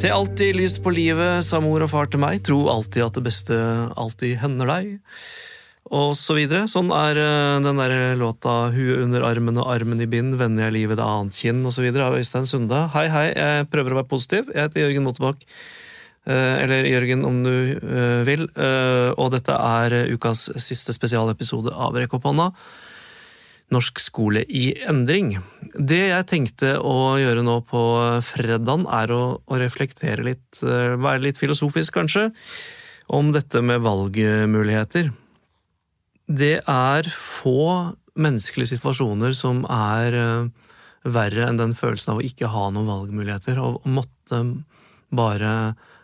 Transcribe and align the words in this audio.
Se 0.00 0.08
alltid 0.08 0.56
lyst 0.56 0.78
på 0.80 0.90
livet, 0.96 1.44
sa 1.44 1.58
mor 1.60 1.82
og 1.84 1.90
far 1.92 2.06
til 2.08 2.22
meg. 2.22 2.38
Tro 2.46 2.62
alltid 2.72 3.02
at 3.04 3.18
det 3.18 3.22
beste 3.26 3.56
alltid 4.00 4.38
hender 4.40 4.70
deg. 4.70 4.86
Og 5.92 6.14
så 6.16 6.38
videre. 6.38 6.62
Sånn 6.72 6.88
er 6.96 7.20
eh, 7.20 7.58
den 7.60 7.76
der 7.82 8.16
låta 8.16 8.70
'Huet 8.72 9.02
under 9.04 9.26
armen 9.28 9.60
og 9.60 9.68
armen 9.68 10.00
i 10.00 10.08
bind', 10.08 10.38
'Vender 10.40 10.70
jeg 10.70 10.76
livet 10.78 10.96
det 10.96 11.04
annet 11.04 11.36
kinn' 11.36 11.66
osv. 11.68 11.84
av 12.00 12.16
Øystein 12.16 12.48
Sunde. 12.48 12.80
Hei, 12.94 13.08
hei, 13.12 13.26
jeg 13.36 13.68
prøver 13.68 13.92
å 13.92 14.00
være 14.00 14.08
positiv. 14.08 14.48
Jeg 14.54 14.70
heter 14.70 14.86
Jørgen 14.86 15.04
Motebakk. 15.04 15.44
Eh, 16.24 16.56
Eller 16.64 16.88
Jørgen, 16.88 17.26
om 17.28 17.44
du 17.44 17.52
eh, 17.76 18.24
vil. 18.24 18.48
Og 19.20 19.28
dette 19.36 19.52
er 19.52 20.14
ukas 20.16 20.48
siste 20.56 20.96
spesialepisode 20.96 21.76
av 21.76 21.92
Rekk 21.92 22.16
opp 22.16 22.24
hånda. 22.24 22.54
Norsk 23.70 24.00
skole 24.02 24.42
i 24.48 24.72
endring. 24.90 25.36
Det 25.74 26.02
jeg 26.10 26.26
tenkte 26.30 26.74
å 26.82 27.14
gjøre 27.20 27.44
nå 27.46 27.60
på 27.70 27.82
fredagen, 28.26 28.86
er 28.90 29.14
å, 29.14 29.22
å 29.46 29.60
reflektere 29.60 30.26
litt, 30.26 30.62
eh, 30.64 30.96
være 30.98 31.22
litt 31.28 31.38
filosofisk 31.38 31.94
kanskje, 32.00 32.30
om 33.10 33.30
dette 33.34 33.62
med 33.62 33.82
valgmuligheter. 33.86 35.12
Det 36.30 36.56
er 36.66 37.10
få 37.14 37.94
menneskelige 38.20 38.74
situasjoner 38.74 39.34
som 39.38 39.62
er 39.70 40.18
eh, 40.18 40.68
verre 41.06 41.46
enn 41.48 41.60
den 41.60 41.76
følelsen 41.78 42.14
av 42.14 42.20
å 42.20 42.26
ikke 42.26 42.50
ha 42.52 42.68
noen 42.74 42.90
valgmuligheter, 42.90 43.58
og 43.62 43.86
måtte 43.88 44.42
bare 45.14 45.52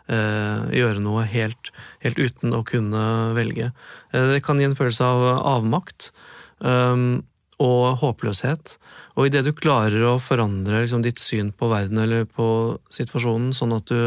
eh, 0.07 0.67
gjøre 0.79 1.03
noe 1.03 1.25
helt, 1.29 1.71
helt 2.03 2.19
uten 2.19 2.55
å 2.55 2.63
kunne 2.67 3.03
velge. 3.37 3.71
Eh, 4.11 4.29
det 4.33 4.43
kan 4.45 4.59
gi 4.59 4.67
en 4.67 4.77
følelse 4.77 5.07
av 5.07 5.27
avmakt. 5.57 6.11
Um, 6.59 7.25
og 7.63 7.97
håpløshet. 8.01 8.75
Og 9.17 9.29
idet 9.29 9.45
du 9.47 9.53
klarer 9.55 10.03
å 10.05 10.17
forandre 10.21 10.83
liksom, 10.83 11.03
ditt 11.05 11.21
syn 11.21 11.51
på 11.55 11.69
verden 11.71 12.01
eller 12.03 12.27
på 12.29 12.77
situasjonen, 12.93 13.49
sånn 13.57 13.73
at 13.77 13.89
du 13.89 14.01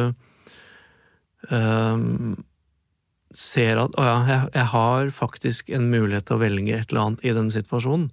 ehm, 1.51 2.39
ser 3.35 3.81
at 3.83 3.99
å 3.99 4.07
ja, 4.07 4.17
jeg, 4.29 4.53
jeg 4.55 4.69
har 4.75 5.13
faktisk 5.15 5.71
en 5.75 5.91
mulighet 5.91 6.29
til 6.29 6.39
å 6.39 6.43
velge 6.45 6.79
et 6.79 6.91
eller 6.91 7.05
annet 7.05 7.27
i 7.27 7.35
denne 7.35 7.55
situasjonen, 7.55 8.09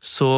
så, 0.00 0.30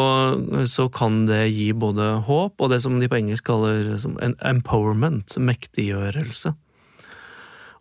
så 0.67 0.89
kan 0.91 1.20
det 1.28 1.45
gi 1.55 1.69
både 1.70 2.08
håp 2.27 2.58
og 2.58 2.72
det 2.72 2.80
som 2.83 2.98
de 2.98 3.06
på 3.06 3.20
engelsk 3.20 3.47
kaller 3.47 3.95
som 4.02 4.17
en 4.19 4.34
empowerment, 4.42 5.36
mektiggjørelse. 5.39 6.50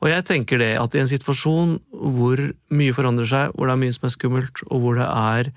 Og 0.01 0.09
jeg 0.09 0.25
tenker 0.25 0.61
det 0.61 0.75
at 0.81 0.93
i 0.93 1.01
en 1.01 1.09
situasjon 1.09 1.75
hvor 1.89 2.41
mye 2.73 2.93
forandrer 2.97 3.29
seg, 3.29 3.53
hvor 3.53 3.69
det 3.69 3.75
er 3.75 3.81
mye 3.81 3.97
som 3.97 4.07
er 4.07 4.13
skummelt, 4.13 4.63
og 4.69 4.85
hvor 4.85 4.97
det 4.97 5.09
er 5.09 5.51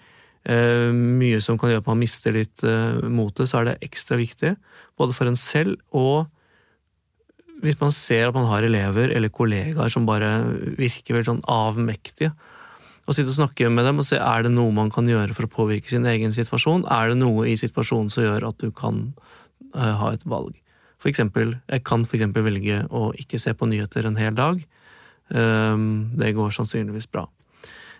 mye 0.92 1.41
som 1.45 1.59
kan 1.61 1.73
gjøre 1.73 1.84
at 1.84 1.89
man 1.89 2.00
mister 2.03 2.34
litt 2.37 2.64
eh, 2.67 3.00
motet, 3.09 3.48
så 3.48 3.61
er 3.61 3.70
det 3.70 3.78
ekstra 3.87 4.19
viktig, 4.20 4.55
både 5.01 5.17
for 5.17 5.31
en 5.31 5.39
selv 5.41 5.78
og 5.97 6.27
hvis 7.64 7.78
man 7.81 7.95
ser 7.97 8.28
at 8.28 8.36
man 8.36 8.48
har 8.51 8.67
elever 8.67 9.12
eller 9.14 9.33
kollegaer 9.33 9.92
som 9.92 10.05
bare 10.05 10.28
virker 10.77 11.14
veldig 11.14 11.31
sånn 11.31 11.47
avmektige, 11.48 12.34
og 13.05 13.17
sitte 13.17 13.33
og 13.33 13.39
snakke 13.39 13.70
med 13.73 13.84
dem 13.89 14.01
og 14.01 14.06
se 14.09 14.19
er 14.20 14.45
det 14.45 14.53
noe 14.53 14.73
man 14.73 14.91
kan 14.92 15.09
gjøre 15.09 15.36
for 15.36 15.47
å 15.47 15.53
påvirke 15.53 15.91
sin 15.92 16.06
egen 16.09 16.33
situasjon. 16.33 16.86
Er 16.89 17.12
det 17.12 17.19
noe 17.20 17.47
i 17.51 17.56
situasjonen 17.61 18.08
som 18.12 18.25
gjør 18.25 18.48
at 18.48 18.61
du 18.64 18.70
kan 18.73 19.03
eh, 19.77 19.97
ha 20.01 20.12
et 20.12 20.25
valg? 20.29 20.56
For 21.01 21.12
eksempel, 21.12 21.58
jeg 21.69 21.84
kan 21.84 22.06
eksempel 22.08 22.47
velge 22.47 22.81
å 22.89 23.11
ikke 23.20 23.41
se 23.41 23.53
på 23.53 23.69
nyheter 23.69 24.08
en 24.08 24.17
hel 24.17 24.36
dag. 24.39 24.62
Um, 25.29 26.12
det 26.17 26.33
går 26.36 26.53
sannsynligvis 26.56 27.11
bra. 27.12 27.27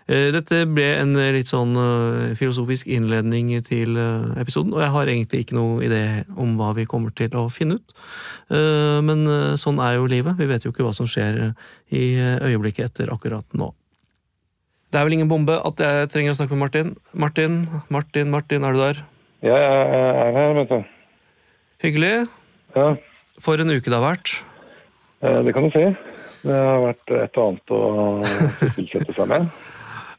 Eh, 0.05 0.27
Dette 0.29 0.59
ble 0.69 0.85
en 0.99 1.15
eh, 1.17 1.31
litt 1.33 1.49
sånn 1.49 1.71
eh, 1.81 2.33
filosofisk 2.37 2.89
innledning 2.93 3.49
til 3.65 3.97
episoden, 4.37 4.75
og 4.75 4.83
jeg 4.83 4.93
har 4.93 5.09
egentlig 5.09 5.39
ikke 5.45 5.57
noe 5.57 5.79
idé 5.87 6.01
om 6.37 6.53
hva 6.59 6.75
vi 6.77 6.85
kommer 6.89 7.13
til 7.17 7.33
å 7.39 7.47
finne 7.53 7.79
ut. 7.79 7.95
Men 8.45 9.25
sånn 9.57 9.79
er 9.81 9.95
jo 9.95 10.05
livet. 10.05 10.37
Vi 10.37 10.45
vet 10.45 10.61
jo 10.67 10.69
ikke 10.69 10.83
hva 10.85 10.91
som 10.93 11.07
skjer 11.09 11.55
i 11.89 12.03
øyeblikket 12.21 12.91
etter 12.91 13.09
akkurat 13.09 13.47
nå. 13.57 13.71
Det 14.93 14.99
er 14.99 15.07
vel 15.07 15.15
ingen 15.17 15.31
bombe 15.31 15.55
at 15.57 15.81
jeg 15.81 16.11
trenger 16.13 16.35
å 16.35 16.37
snakke 16.37 16.53
med 16.53 16.61
Martin. 16.67 16.91
Martin, 17.17 17.55
Martin, 17.89 18.29
Martin, 18.29 18.67
er 18.67 18.77
du 18.77 18.83
der? 18.83 19.01
Ja, 19.47 19.57
jeg 19.57 20.03
er 20.21 20.37
her, 20.37 20.53
vet 20.59 20.69
du. 20.75 20.93
Hyggelig. 21.87 22.13
Ja, 22.77 22.91
For 23.41 23.59
en 23.65 23.73
uke 23.73 23.89
det 23.89 23.97
har 23.97 24.05
vært. 24.05 24.35
det 25.25 25.57
kan 25.57 25.65
du 25.65 25.73
si. 25.73 25.87
Det 26.45 26.53
har 26.61 26.83
vært 26.85 27.15
et 27.17 27.41
og 27.41 27.47
annet 27.49 27.73
å 27.73 27.81
sysselsette 28.61 29.17
seg 29.17 29.33
med. 29.33 29.49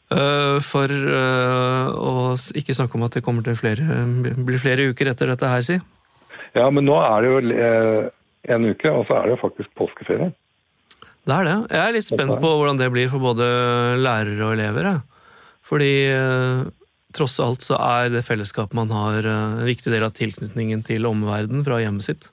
Eh, 0.07 0.59
For 0.63 0.87
eh, 0.87 1.89
å 1.91 2.35
ikke 2.59 2.75
snakke 2.77 2.99
om 2.99 3.07
at 3.09 3.19
det 3.19 3.25
kommer 3.27 3.47
til 3.47 3.59
flere, 3.59 4.05
blir 4.47 4.63
flere 4.63 4.91
uker 4.93 5.11
etter 5.11 5.33
dette 5.33 5.51
her, 5.51 5.65
si. 5.67 5.81
Ja, 6.57 6.69
men 6.71 6.87
nå 6.87 6.95
er 7.03 7.25
det 7.25 7.33
jo 7.33 7.41
eh, 7.51 8.09
en 8.55 8.69
uke, 8.71 8.93
og 8.93 9.09
så 9.09 9.19
er 9.19 9.27
det 9.27 9.35
jo 9.35 9.43
faktisk 9.43 9.73
påskeferie. 9.79 10.31
Det 11.27 11.35
er 11.35 11.49
det. 11.49 11.57
Jeg 11.75 11.83
er 11.83 11.95
litt 11.97 12.07
spent 12.07 12.37
på 12.39 12.51
hvordan 12.55 12.79
det 12.79 12.87
blir 12.95 13.11
for 13.11 13.25
både 13.25 13.47
lærere 13.99 14.47
og 14.47 14.55
elever. 14.55 14.93
jeg. 14.93 15.01
Fordi 15.67 15.95
tross 17.17 17.41
alt 17.43 17.65
så 17.67 17.75
er 17.83 18.13
det 18.15 18.23
fellesskapet 18.23 18.79
man 18.79 18.93
har, 18.95 19.27
en 19.27 19.65
viktig 19.67 19.91
del 19.91 20.07
av 20.07 20.15
tilknytningen 20.15 20.85
til 20.87 21.09
omverdenen 21.11 21.67
fra 21.67 21.81
hjemmet 21.83 22.07
sitt. 22.07 22.29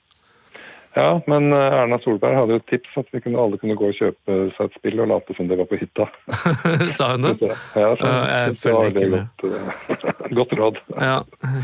Ja, 0.94 1.18
men 1.26 1.50
eh, 1.52 1.74
Erna 1.80 1.98
Solberg 2.04 2.36
hadde 2.38 2.54
jo 2.54 2.60
et 2.60 2.66
tips 2.70 2.98
at 3.00 3.08
vi 3.10 3.20
kunne, 3.24 3.40
alle 3.42 3.58
kunne 3.58 3.74
gå 3.78 3.88
og 3.90 3.96
kjøpe 3.98 4.36
seg 4.54 4.68
et 4.68 4.76
spill 4.78 5.00
og 5.02 5.08
late 5.10 5.34
som 5.34 5.48
det 5.50 5.58
var 5.58 5.66
på 5.66 5.78
hytta. 5.80 6.06
Sa 6.96 7.08
hun 7.16 7.26
det? 7.26 7.50
Ja, 7.74 7.88
så, 7.98 8.06
uh, 8.06 8.18
jeg 8.30 8.58
følger 8.62 8.90
ikke 8.92 9.08
med. 9.10 9.24
godt, 9.42 10.04
uh, 10.04 10.28
godt 10.38 10.54
råd. 10.60 10.78
Ja, 10.94 11.16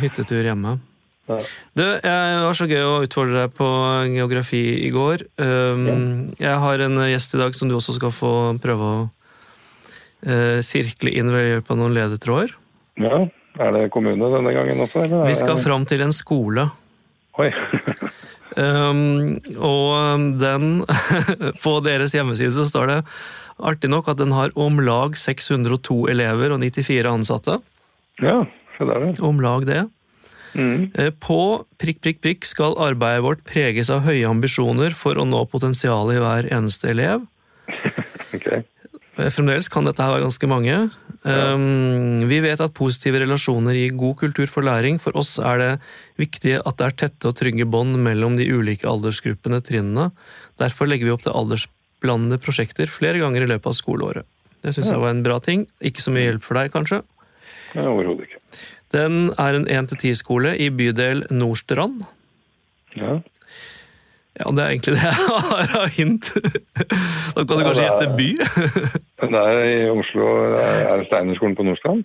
hyttetur 0.02 0.42
hjemme. 0.42 0.74
Ja. 1.30 1.38
Du, 1.78 1.84
jeg 1.86 2.40
var 2.42 2.58
så 2.58 2.66
gøy 2.66 2.82
å 2.82 2.96
utfordre 3.06 3.44
deg 3.44 3.54
på 3.54 3.68
geografi 4.16 4.64
i 4.82 4.90
går. 4.90 5.22
Um, 5.38 6.32
Jeg 6.40 6.56
har 6.64 6.82
en 6.82 6.98
gjest 7.06 7.36
i 7.36 7.38
dag 7.38 7.54
som 7.54 7.70
du 7.70 7.76
også 7.78 7.94
skal 8.00 8.10
få 8.10 8.32
prøve 8.62 8.88
å 8.88 8.96
uh, 10.26 10.58
sirkle 10.66 11.14
inn 11.14 11.30
ved 11.30 11.46
hjelp 11.52 11.70
av 11.70 11.78
noen 11.78 11.94
ledetråder. 11.94 12.56
Ja, 12.98 13.28
Er 13.62 13.72
det 13.76 13.92
kommune 13.94 14.32
denne 14.34 14.56
gangen 14.58 14.82
også? 14.82 15.04
Eller? 15.06 15.28
Vi 15.30 15.38
skal 15.38 15.62
fram 15.62 15.86
til 15.86 16.02
en 16.02 16.16
skole. 16.16 16.66
Oi. 17.38 17.52
Um, 18.58 19.36
og 19.62 20.24
den 20.40 20.80
På 21.62 21.76
deres 21.84 22.16
hjemmeside 22.16 22.50
så 22.56 22.64
står 22.66 22.90
det 22.90 22.96
artig 23.62 23.90
nok 23.92 24.08
at 24.10 24.18
den 24.18 24.32
har 24.34 24.50
om 24.58 24.80
lag 24.82 25.14
602 25.20 26.08
elever 26.10 26.50
og 26.54 26.58
94 26.62 27.06
ansatte. 27.10 27.58
ja, 28.24 28.40
se 28.76 28.86
der, 28.88 29.04
ja. 29.10 29.12
Om 29.22 29.40
lag 29.44 29.66
det. 29.68 29.82
Mm. 30.54 30.90
Eh, 30.98 31.10
På 31.22 31.66
prikk, 31.78 32.00
prikk, 32.02 32.20
prikk 32.24 32.48
skal 32.48 32.74
arbeidet 32.80 33.22
vårt 33.22 33.44
preges 33.46 33.90
av 33.92 34.02
høye 34.08 34.26
ambisjoner 34.26 34.96
for 34.96 35.14
å 35.20 35.26
nå 35.28 35.44
potensialet 35.52 36.16
i 36.16 36.24
hver 36.24 36.50
eneste 36.58 36.90
elev. 36.94 37.26
Ok. 38.30 38.46
Eh, 39.18 39.28
Fremdeles 39.34 39.68
kan 39.70 39.84
dette 39.86 40.02
her 40.02 40.14
være 40.14 40.22
ganske 40.24 40.48
mange. 40.50 40.74
Um, 41.20 42.24
vi 42.30 42.38
vet 42.40 42.60
at 42.64 42.72
positive 42.72 43.20
relasjoner 43.20 43.76
gir 43.76 43.96
god 43.98 44.16
kultur 44.22 44.48
for 44.48 44.64
læring. 44.64 44.96
For 45.02 45.16
oss 45.20 45.34
er 45.36 45.60
det 45.60 45.70
viktig 46.20 46.56
at 46.62 46.78
det 46.80 46.86
er 46.86 46.96
tette 47.04 47.28
og 47.28 47.36
trygge 47.36 47.68
bånd 47.68 47.98
mellom 48.00 48.38
de 48.40 48.48
ulike 48.48 48.88
aldersgruppene, 48.88 49.60
trinnene. 49.64 50.10
Derfor 50.60 50.88
legger 50.88 51.10
vi 51.10 51.14
opp 51.14 51.24
til 51.26 51.36
aldersblandede 51.36 52.40
prosjekter 52.40 52.88
flere 52.88 53.20
ganger 53.20 53.44
i 53.44 53.50
løpet 53.52 53.72
av 53.72 53.76
skoleåret. 53.76 54.28
Det 54.60 54.74
syns 54.76 54.92
jeg 54.92 55.00
var 55.00 55.12
en 55.12 55.24
bra 55.24 55.38
ting. 55.44 55.66
Ikke 55.84 56.04
så 56.04 56.12
mye 56.12 56.26
hjelp 56.26 56.44
for 56.44 56.60
deg, 56.60 56.72
kanskje. 56.72 57.02
Overhodet 57.80 58.26
ikke. 58.26 58.40
Den 58.90 59.30
er 59.38 59.56
en 59.56 59.68
1-10-skole 59.70 60.56
i 60.58 60.68
bydel 60.74 61.24
Nordstrand. 61.30 62.02
Ja. 62.98 63.20
Ja, 64.38 64.46
det 64.54 64.62
er 64.62 64.70
egentlig 64.70 64.94
det 64.94 65.02
jeg 65.02 65.16
har 65.50 65.72
av 65.80 65.88
hint. 65.96 66.28
Da 67.34 67.42
kan 67.42 67.58
du 67.58 67.64
kanskje 67.66 67.82
Ja, 67.82 67.96
gjette 67.96 68.16
by? 68.16 68.28
Det 69.20 69.40
er 69.40 69.58
i 69.66 69.72
Oslo 69.90 70.28
Er 70.54 71.00
det 71.02 71.08
Steinerskolen 71.10 71.56
på 71.58 71.66
Nordstrand? 71.66 72.04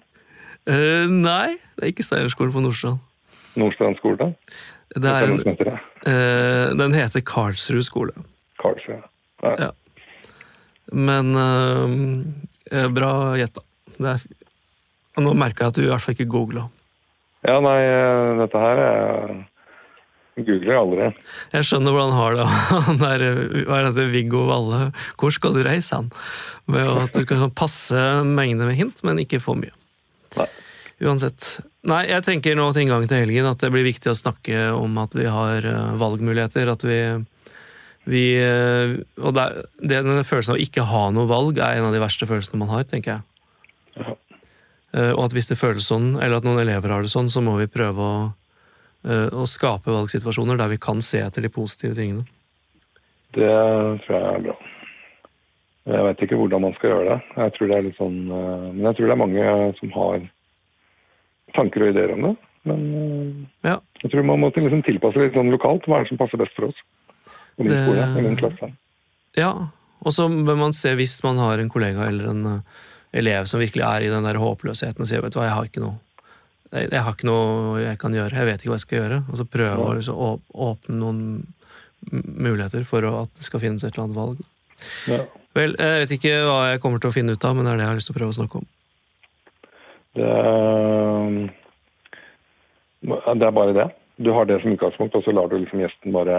Uh, 0.65 1.05
nei, 1.13 1.55
det 1.77 1.83
er 1.85 1.91
ikke 1.93 2.05
Steinerskolen 2.07 2.53
på 2.55 2.63
Nordstrand. 2.65 2.97
Nordstrand 3.61 3.99
skole? 4.01 4.31
Det 4.95 5.11
er 5.11 5.27
en, 5.27 5.39
eh, 6.07 6.73
den 6.77 6.93
heter 6.95 7.21
Karlsrud 7.25 7.83
skole. 7.85 8.13
Karlsrud, 8.61 9.03
Ja. 9.43 9.53
Ja. 9.59 9.69
Men 10.93 11.31
eh, 11.39 12.87
bra 12.93 13.11
gjetta. 13.39 13.63
Det 13.97 14.17
Nå 15.21 15.31
merka 15.37 15.63
jeg 15.65 15.71
at 15.71 15.77
du 15.79 15.83
i 15.85 15.89
hvert 15.89 16.03
fall 16.03 16.15
ikke 16.17 16.27
googla. 16.27 16.65
ja, 17.47 17.55
nei, 17.63 17.77
dette 18.41 18.59
her 18.59 18.81
er 18.83 19.29
googler 20.35 20.75
aldri. 20.75 21.05
Jeg 21.53 21.67
skjønner 21.69 21.95
hvordan 21.95 22.11
han 22.11 22.19
har 22.19 22.35
det. 22.35 22.45
Han 22.89 22.99
der, 22.99 23.23
hva 23.69 23.77
er 23.79 23.87
det, 23.95 24.07
Viggo 24.11 24.41
Valle. 24.49 24.89
Hvor 25.21 25.31
skal 25.31 25.55
du 25.55 25.61
reise, 25.63 25.95
han? 25.95 26.09
Med 26.67 26.89
at 27.05 27.15
du 27.15 27.23
kan 27.29 27.53
passe 27.55 28.01
mengde 28.27 28.67
med 28.67 28.75
hint, 28.75 28.99
men 29.07 29.21
ikke 29.23 29.39
for 29.43 29.55
mye. 29.59 29.71
Nei. 30.35 30.47
Uansett. 31.05 31.47
Nei, 31.87 32.05
jeg 32.09 32.23
tenker 32.25 32.55
nå 32.57 32.65
til 32.73 32.85
inngangen 32.85 33.09
til 33.11 33.19
helgen 33.23 33.47
at 33.49 33.59
det 33.63 33.71
blir 33.73 33.83
viktig 33.87 34.11
å 34.11 34.17
snakke 34.17 34.69
om 34.75 34.95
at 35.01 35.15
vi 35.15 35.25
har 35.29 35.65
eh, 35.67 35.95
valgmuligheter. 36.01 36.71
At 36.71 36.83
vi, 36.87 36.99
vi 38.09 38.25
eh, 38.41 38.95
Og 39.21 39.35
det, 39.35 39.45
det, 39.83 40.01
denne 40.01 40.23
følelsen 40.27 40.55
av 40.55 40.59
å 40.59 40.63
ikke 40.65 40.87
ha 40.89 41.05
noe 41.15 41.29
valg 41.31 41.59
er 41.59 41.79
en 41.79 41.89
av 41.89 41.95
de 41.95 42.03
verste 42.03 42.27
følelsene 42.29 42.59
man 42.63 42.71
har, 42.73 42.87
tenker 42.91 43.17
jeg. 43.17 43.27
Ja. 43.99 44.15
Eh, 44.95 45.11
Og 45.13 45.27
at 45.27 45.35
hvis 45.35 45.51
det 45.51 45.59
føles 45.59 45.87
sånn, 45.91 46.15
eller 46.19 46.39
at 46.39 46.47
noen 46.47 46.63
elever 46.63 46.91
har 46.95 47.03
det 47.05 47.11
sånn, 47.13 47.31
så 47.31 47.43
må 47.43 47.57
vi 47.59 47.67
prøve 47.71 48.01
å, 48.01 48.17
eh, 49.05 49.27
å 49.33 49.45
skape 49.49 49.93
valgsituasjoner 49.93 50.57
der 50.59 50.71
vi 50.73 50.79
kan 50.81 51.01
se 51.05 51.21
etter 51.23 51.45
de 51.45 51.51
positive 51.53 51.95
tingene. 51.97 52.25
Det 53.35 53.51
tror 54.05 54.15
jeg 54.15 54.31
er 54.31 54.43
bra. 54.47 54.55
Jeg 55.85 56.05
vet 56.07 56.21
ikke 56.25 56.37
hvordan 56.39 56.63
man 56.65 56.73
skal 56.79 56.89
gjøre 56.93 57.09
det. 57.11 57.19
Jeg 57.37 57.53
tror 57.55 57.69
det 57.69 57.77
er 57.77 57.85
litt 57.85 57.99
sånn, 57.99 58.17
eh, 58.25 58.65
men 58.73 58.87
jeg 58.89 58.97
tror 58.97 59.05
det 59.09 59.15
er 59.15 59.21
mange 59.21 59.49
som 59.79 59.95
har 59.99 60.25
tanker 61.55 61.85
og 61.85 61.91
ideer 61.93 62.13
om 62.15 62.27
det. 62.29 62.35
Men 62.65 62.81
eh, 63.01 63.69
Ja. 63.69 63.77
jeg 64.01 64.11
tror 64.11 64.25
man 64.25 64.41
må 64.41 64.49
liksom 64.55 64.81
tilpasse 64.87 65.21
litt 65.21 65.37
sånn 65.37 65.53
lokalt. 65.53 65.85
Hva 65.85 65.99
er 65.99 66.05
det 66.07 66.09
som 66.13 66.21
passer 66.21 66.41
best 66.41 66.55
for 66.57 66.71
oss? 66.71 66.79
Og 67.59 67.67
min 67.67 67.75
skole, 67.75 68.07
og 68.09 68.23
min 68.25 68.39
klasse. 68.39 68.71
Ja, 69.37 69.51
og 70.01 70.11
så 70.15 70.25
bør 70.27 70.57
man 70.59 70.73
se 70.75 70.95
hvis 70.97 71.19
man 71.23 71.37
har 71.39 71.59
en 71.61 71.69
kollega 71.69 72.07
eller 72.09 72.31
en 72.31 72.45
eh, 72.45 72.81
elev 73.21 73.45
som 73.47 73.61
virkelig 73.61 73.85
er 73.85 74.07
i 74.07 74.11
den 74.11 74.25
der 74.27 74.39
håpløsheten 74.41 75.05
og 75.05 75.07
sier 75.07 75.21
vet 75.23 75.31
du 75.35 75.39
hva, 75.39 75.45
jeg 75.47 75.55
har 75.55 75.69
ikke 75.69 75.83
noe 75.85 75.99
jeg, 76.75 76.89
jeg 76.91 77.01
har 77.05 77.15
ikke 77.15 77.27
noe 77.29 77.79
jeg 77.81 77.97
kan 78.01 78.13
gjøre, 78.17 78.35
jeg 78.41 78.49
vet 78.51 78.61
ikke 78.63 78.71
hva 78.73 78.77
jeg 78.79 78.85
skal 78.85 78.99
gjøre. 79.01 79.17
Og 79.31 79.39
så 79.39 79.45
prøve 79.55 79.87
å 79.87 79.95
liksom, 79.97 80.15
åpne 80.69 80.99
noen 80.99 81.19
muligheter 82.13 82.83
for 82.85 83.07
å, 83.07 83.15
at 83.25 83.31
det 83.39 83.47
skal 83.47 83.63
finnes 83.63 83.83
et 83.83 83.93
eller 83.95 84.05
annet 84.05 84.19
valg. 84.19 84.43
Ja. 85.09 85.21
Vel, 85.55 85.75
jeg 85.79 86.01
vet 86.03 86.11
ikke 86.17 86.33
hva 86.45 86.57
jeg 86.73 86.81
kommer 86.83 86.99
til 87.01 87.09
å 87.11 87.15
finne 87.15 87.33
ut 87.37 87.45
av, 87.47 87.55
men 87.55 87.65
det 87.65 87.71
er 87.73 87.79
det 87.79 87.85
jeg 87.87 87.91
har 87.93 87.99
lyst 88.01 88.09
til 88.11 88.15
å 88.15 88.19
prøve 88.19 88.33
å 88.33 88.39
snakke 88.39 88.59
om. 88.61 88.67
Det, 90.15 90.27
er- 93.15 93.35
det 93.39 93.47
er 93.49 93.55
bare 93.55 93.73
det. 93.75 93.87
Du 94.23 94.29
har 94.31 94.45
det 94.47 94.61
som 94.61 94.71
utgangspunkt, 94.71 95.15
og 95.17 95.25
så 95.25 95.33
lar 95.35 95.49
du 95.51 95.57
liksom 95.59 95.81
gjesten 95.83 96.13
bare 96.15 96.35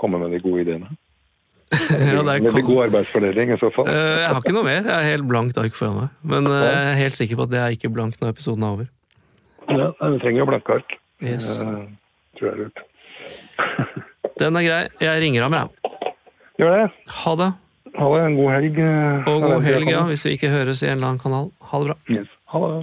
komme 0.00 0.18
med 0.20 0.34
de 0.34 0.40
gode 0.44 0.60
ideene. 0.66 0.90
ja, 1.72 2.20
Veldig 2.20 2.64
god 2.68 2.82
arbeidsfordeling 2.90 3.54
i 3.54 3.56
så 3.60 3.70
fall. 3.72 3.86
Eh, 3.88 4.18
jeg 4.20 4.28
har 4.28 4.42
ikke 4.42 4.52
noe 4.52 4.66
mer. 4.66 4.82
Jeg 4.84 4.92
er 4.98 5.06
helt 5.14 5.24
blankt 5.30 5.56
ark 5.62 5.72
foran 5.78 6.02
meg. 6.02 6.10
Men 6.34 6.48
eh, 6.52 6.66
jeg 6.66 6.82
er 6.90 6.98
helt 7.00 7.16
sikker 7.16 7.38
på 7.40 7.46
at 7.48 7.54
det 7.54 7.62
er 7.62 7.76
ikke 7.78 7.88
blankt 7.94 8.20
når 8.20 8.34
episoden 8.34 8.66
er 8.66 8.74
over. 8.76 8.90
Ja, 9.72 9.88
du 10.12 10.18
trenger 10.22 10.38
jo 10.42 10.46
blanke 10.50 10.76
ark. 10.78 10.94
Yes. 11.22 11.48
Det 11.58 12.38
tror 12.38 12.48
jeg 12.48 12.52
er 12.52 12.62
lurt. 12.62 12.82
Den 14.40 14.56
er 14.58 14.64
grei. 14.66 14.80
Jeg 15.04 15.22
ringer 15.22 15.44
ham, 15.46 15.54
jeg. 15.58 15.68
Gjør 16.60 16.74
det. 16.78 16.86
Ha 17.22 17.34
det. 17.40 17.50
Ha 17.98 18.08
det. 18.14 18.22
En 18.26 18.36
god 18.38 18.50
helg. 18.56 18.78
eh, 18.80 19.28
Og 19.32 19.42
god 19.44 19.62
helg, 19.66 19.90
ja, 19.92 20.02
hvis 20.08 20.24
vi 20.26 20.34
ikke 20.38 20.50
høres 20.52 20.82
i 20.82 20.88
en 20.88 20.96
eller 20.98 21.12
annen 21.12 21.22
kanal. 21.22 21.50
Ha 21.70 21.80
det 21.82 21.90
bra. 21.92 21.96
Yes. 22.16 22.30
Ha 22.54 22.62
det. 22.64 22.80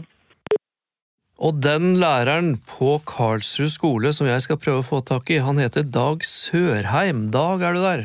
Og 1.39 1.59
den 1.63 1.93
læreren 2.01 2.49
på 2.67 2.97
Karlsrud 3.07 3.71
skole 3.71 4.11
som 4.13 4.27
jeg 4.27 4.41
skal 4.43 4.57
prøve 4.59 4.81
å 4.83 4.87
få 4.89 4.99
tak 5.07 5.29
i, 5.31 5.37
han 5.39 5.57
heter 5.61 5.85
Dag 5.87 6.25
Sørheim. 6.27 7.29
Dag, 7.31 7.61
er 7.63 7.77
du 7.77 7.83
der? 7.85 8.01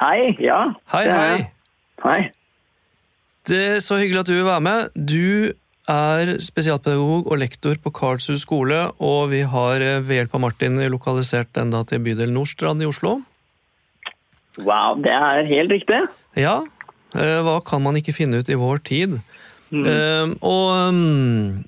Hei, 0.00 0.30
ja. 0.40 0.60
Hei, 0.94 1.02
det 1.04 1.16
er 1.16 1.26
hei. 1.34 1.40
Hei. 2.06 2.20
Det 3.50 3.58
er 3.74 3.82
så 3.84 3.98
hyggelig 4.00 4.22
at 4.22 4.30
du 4.30 4.34
vil 4.38 4.48
være 4.48 4.64
med. 4.64 4.96
Du 4.96 5.52
er 5.90 6.36
spesialpedagog 6.42 7.30
og 7.30 7.40
lektor 7.42 7.78
på 7.82 7.92
Karlshus 7.94 8.44
skole, 8.46 8.82
og 8.98 9.30
vi 9.34 9.42
har 9.42 9.84
eh, 9.84 9.98
ved 10.04 10.22
hjelp 10.22 10.36
av 10.38 10.44
Martin 10.46 10.78
lokalisert 10.92 11.52
den 11.58 11.74
da 11.74 11.82
til 11.88 12.02
bydel 12.06 12.32
Nordstrand 12.34 12.82
i 12.84 12.88
Oslo. 12.88 13.18
Wow, 14.60 14.98
det 15.02 15.12
er 15.14 15.46
helt 15.50 15.74
riktig. 15.74 16.00
Ja, 16.38 16.60
eh, 17.14 17.40
hva 17.46 17.58
kan 17.66 17.82
man 17.84 17.98
ikke 18.00 18.16
finne 18.16 18.40
ut 18.40 18.50
i 18.50 18.58
vår 18.58 18.84
tid? 18.86 19.20
Mm. 19.70 20.32
og 20.42 20.70
mm, 20.90 21.60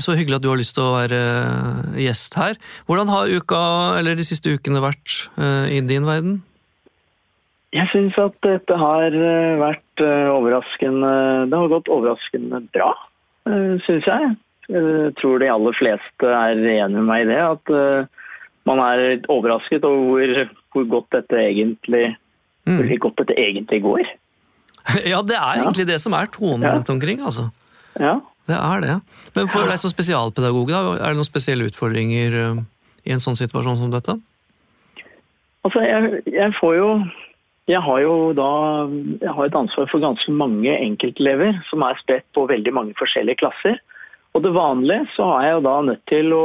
så 0.00 0.16
hyggelig 0.18 0.40
at 0.40 0.44
du 0.44 0.50
har 0.50 0.58
lyst 0.58 0.74
til 0.76 0.86
å 0.86 0.96
være 0.96 1.20
eh, 1.20 2.00
gjest 2.06 2.34
her. 2.38 2.58
Hvordan 2.88 3.12
har 3.12 3.30
uka, 3.30 3.60
eller 4.00 4.18
de 4.18 4.26
siste 4.26 4.56
ukene 4.56 4.82
vært 4.82 5.28
eh, 5.38 5.76
i 5.76 5.80
din 5.86 6.06
verden? 6.08 6.40
Jeg 7.74 7.90
syns 7.92 8.18
at 8.22 8.36
dette 8.46 8.78
har 8.78 9.14
eh, 9.14 9.54
vært 9.62 9.83
eh, 10.02 10.28
overraskende 10.32 11.12
Det 11.50 11.58
har 11.58 11.68
gått 11.72 11.88
overraskende 11.92 12.62
bra, 12.74 12.90
uh, 13.48 13.76
syns 13.86 14.06
jeg. 14.08 14.34
Jeg 14.72 15.12
tror 15.20 15.38
de 15.42 15.48
aller 15.52 15.76
fleste 15.76 16.24
er 16.24 16.56
enig 16.56 16.96
med 16.96 17.04
meg 17.04 17.26
i 17.26 17.30
det. 17.30 17.40
At 17.44 17.72
eh, 17.74 18.06
man 18.64 18.80
er 18.80 19.02
litt 19.14 19.26
overrasket 19.28 19.84
over 19.84 20.08
hvor, 20.08 20.52
hvor 20.72 20.86
godt 20.98 21.10
dette 21.20 21.36
egentlig 21.50 22.14
Mm. 22.64 22.78
hvor 22.80 22.96
godt 22.98 23.18
dette 23.20 23.34
egentlig 23.36 23.82
går. 23.84 24.06
Ja, 25.12 25.18
det 25.20 25.36
er 25.36 25.58
egentlig 25.60 25.84
det 25.86 25.98
som 26.00 26.14
er 26.16 26.30
tonen 26.32 26.62
Ja. 26.64 26.70
rundt 26.72 26.88
omkring, 26.88 27.20
altså. 27.20 27.50
Ja. 28.00 28.14
Det 28.48 28.56
er 28.56 28.80
det. 28.80 28.94
Men 29.36 29.48
for 29.48 29.68
deg 29.68 29.76
som 29.78 29.90
spesialpedagog, 29.92 30.68
da, 30.72 30.80
er 30.96 31.12
det 31.12 31.18
noen 31.18 31.28
spesielle 31.28 31.68
utfordringer 31.68 32.32
eh, 32.40 32.62
i 33.04 33.12
en 33.12 33.20
sånn 33.20 33.36
situasjon 33.36 33.76
som 33.82 33.90
dette? 33.92 34.16
Altså, 35.64 35.80
jeg, 35.84 36.22
jeg 36.32 36.52
får 36.56 36.74
jo 36.76 36.88
Jeg 37.70 37.80
har 37.80 38.00
jo 38.04 38.14
da 38.36 38.50
jeg 39.22 39.32
har 39.32 39.46
et 39.48 39.56
ansvar 39.56 39.88
for 39.88 40.02
ganske 40.02 40.32
mange 40.36 40.72
enkeltelever 40.74 41.56
som 41.70 41.84
er 41.86 41.96
spredt 42.02 42.26
på 42.36 42.44
veldig 42.50 42.74
mange 42.76 42.96
forskjellige 42.98 43.40
klasser. 43.40 43.78
Og 44.36 44.44
det 44.44 44.52
vanlige 44.52 45.06
så 45.14 45.30
har 45.30 45.46
jeg 45.46 45.56
jo 45.56 45.64
da 45.64 45.74
nødt 45.88 46.02
til 46.10 46.34
å 46.36 46.44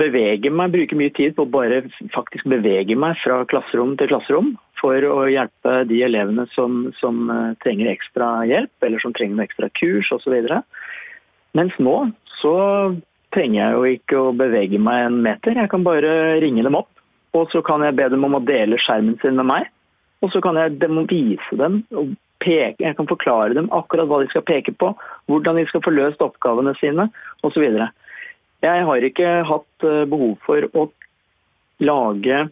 bevege 0.00 0.52
meg, 0.54 0.72
bruke 0.72 0.96
mye 0.96 1.12
tid 1.16 1.34
på 1.36 1.44
å 1.44 1.50
bare 1.50 1.82
faktisk 2.14 2.46
bevege 2.48 2.96
meg 2.96 3.18
fra 3.24 3.40
klasserom 3.50 3.96
til 3.98 4.12
klasserom 4.12 4.52
for 4.80 5.04
å 5.04 5.26
hjelpe 5.28 5.82
de 5.90 5.98
elevene 6.06 6.46
som, 6.54 6.86
som 7.00 7.26
eh, 7.32 7.56
trenger 7.64 7.90
ekstra 7.90 8.30
hjelp, 8.48 8.72
eller 8.86 9.02
som 9.02 9.12
trenger 9.16 9.42
ekstra 9.44 9.68
kurs 9.76 10.08
osv. 10.14 10.38
Mens 11.58 11.74
nå 11.82 11.96
så 12.38 12.54
trenger 13.34 13.60
jeg 13.60 13.74
jo 13.74 13.90
ikke 13.96 14.22
å 14.22 14.32
bevege 14.36 14.80
meg 14.80 15.08
en 15.08 15.20
meter. 15.26 15.58
Jeg 15.58 15.70
kan 15.72 15.84
bare 15.86 16.38
ringe 16.40 16.64
dem 16.66 16.78
opp, 16.78 16.90
og 17.36 17.50
så 17.52 17.62
kan 17.66 17.84
jeg 17.84 17.98
be 17.98 18.08
dem 18.14 18.24
om 18.26 18.38
å 18.38 18.44
dele 18.46 18.80
skjermen 18.80 19.18
sin 19.20 19.36
med 19.38 19.50
meg. 19.50 19.68
Og 20.20 20.32
så 20.32 20.42
kan 20.44 20.58
jeg 20.60 20.78
dem 20.80 21.00
vise 21.08 21.56
dem 21.56 21.82
og 21.96 22.14
peke, 22.40 22.84
jeg 22.84 22.96
kan 22.96 23.08
forklare 23.08 23.56
dem 23.56 23.68
akkurat 23.76 24.08
hva 24.08 24.22
de 24.22 24.30
skal 24.32 24.44
peke 24.48 24.72
på, 24.80 24.92
hvordan 25.28 25.60
de 25.60 25.66
skal 25.68 25.82
få 25.84 25.92
løst 25.92 26.22
oppgavene 26.24 26.72
sine 26.80 27.08
osv. 27.46 27.66
Jeg 28.60 28.86
har 28.88 29.04
ikke 29.06 29.34
hatt 29.48 29.86
eh, 29.88 30.06
behov 30.08 30.34
for 30.44 30.66
å 30.76 30.88
lage 31.80 32.48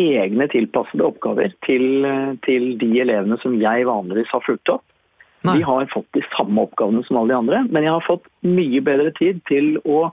egne 0.00 0.46
tilpassede 0.52 1.04
oppgaver 1.04 1.52
til, 1.66 2.04
eh, 2.08 2.32
til 2.46 2.72
de 2.80 2.90
elevene 3.04 3.36
som 3.42 3.56
jeg 3.60 3.88
vanligvis 3.88 4.32
har 4.32 4.44
fulgt 4.46 4.72
opp. 4.76 4.84
Nei. 5.44 5.56
De 5.56 5.64
har 5.64 5.88
fått 5.92 6.08
de 6.16 6.22
samme 6.36 6.66
oppgavene 6.66 7.04
som 7.06 7.20
alle 7.20 7.32
de 7.32 7.38
andre, 7.40 7.62
men 7.72 7.86
jeg 7.86 7.94
har 7.96 8.04
fått 8.04 8.28
mye 8.44 8.80
bedre 8.84 9.12
tid 9.16 9.40
til 9.48 9.78
å 9.88 10.10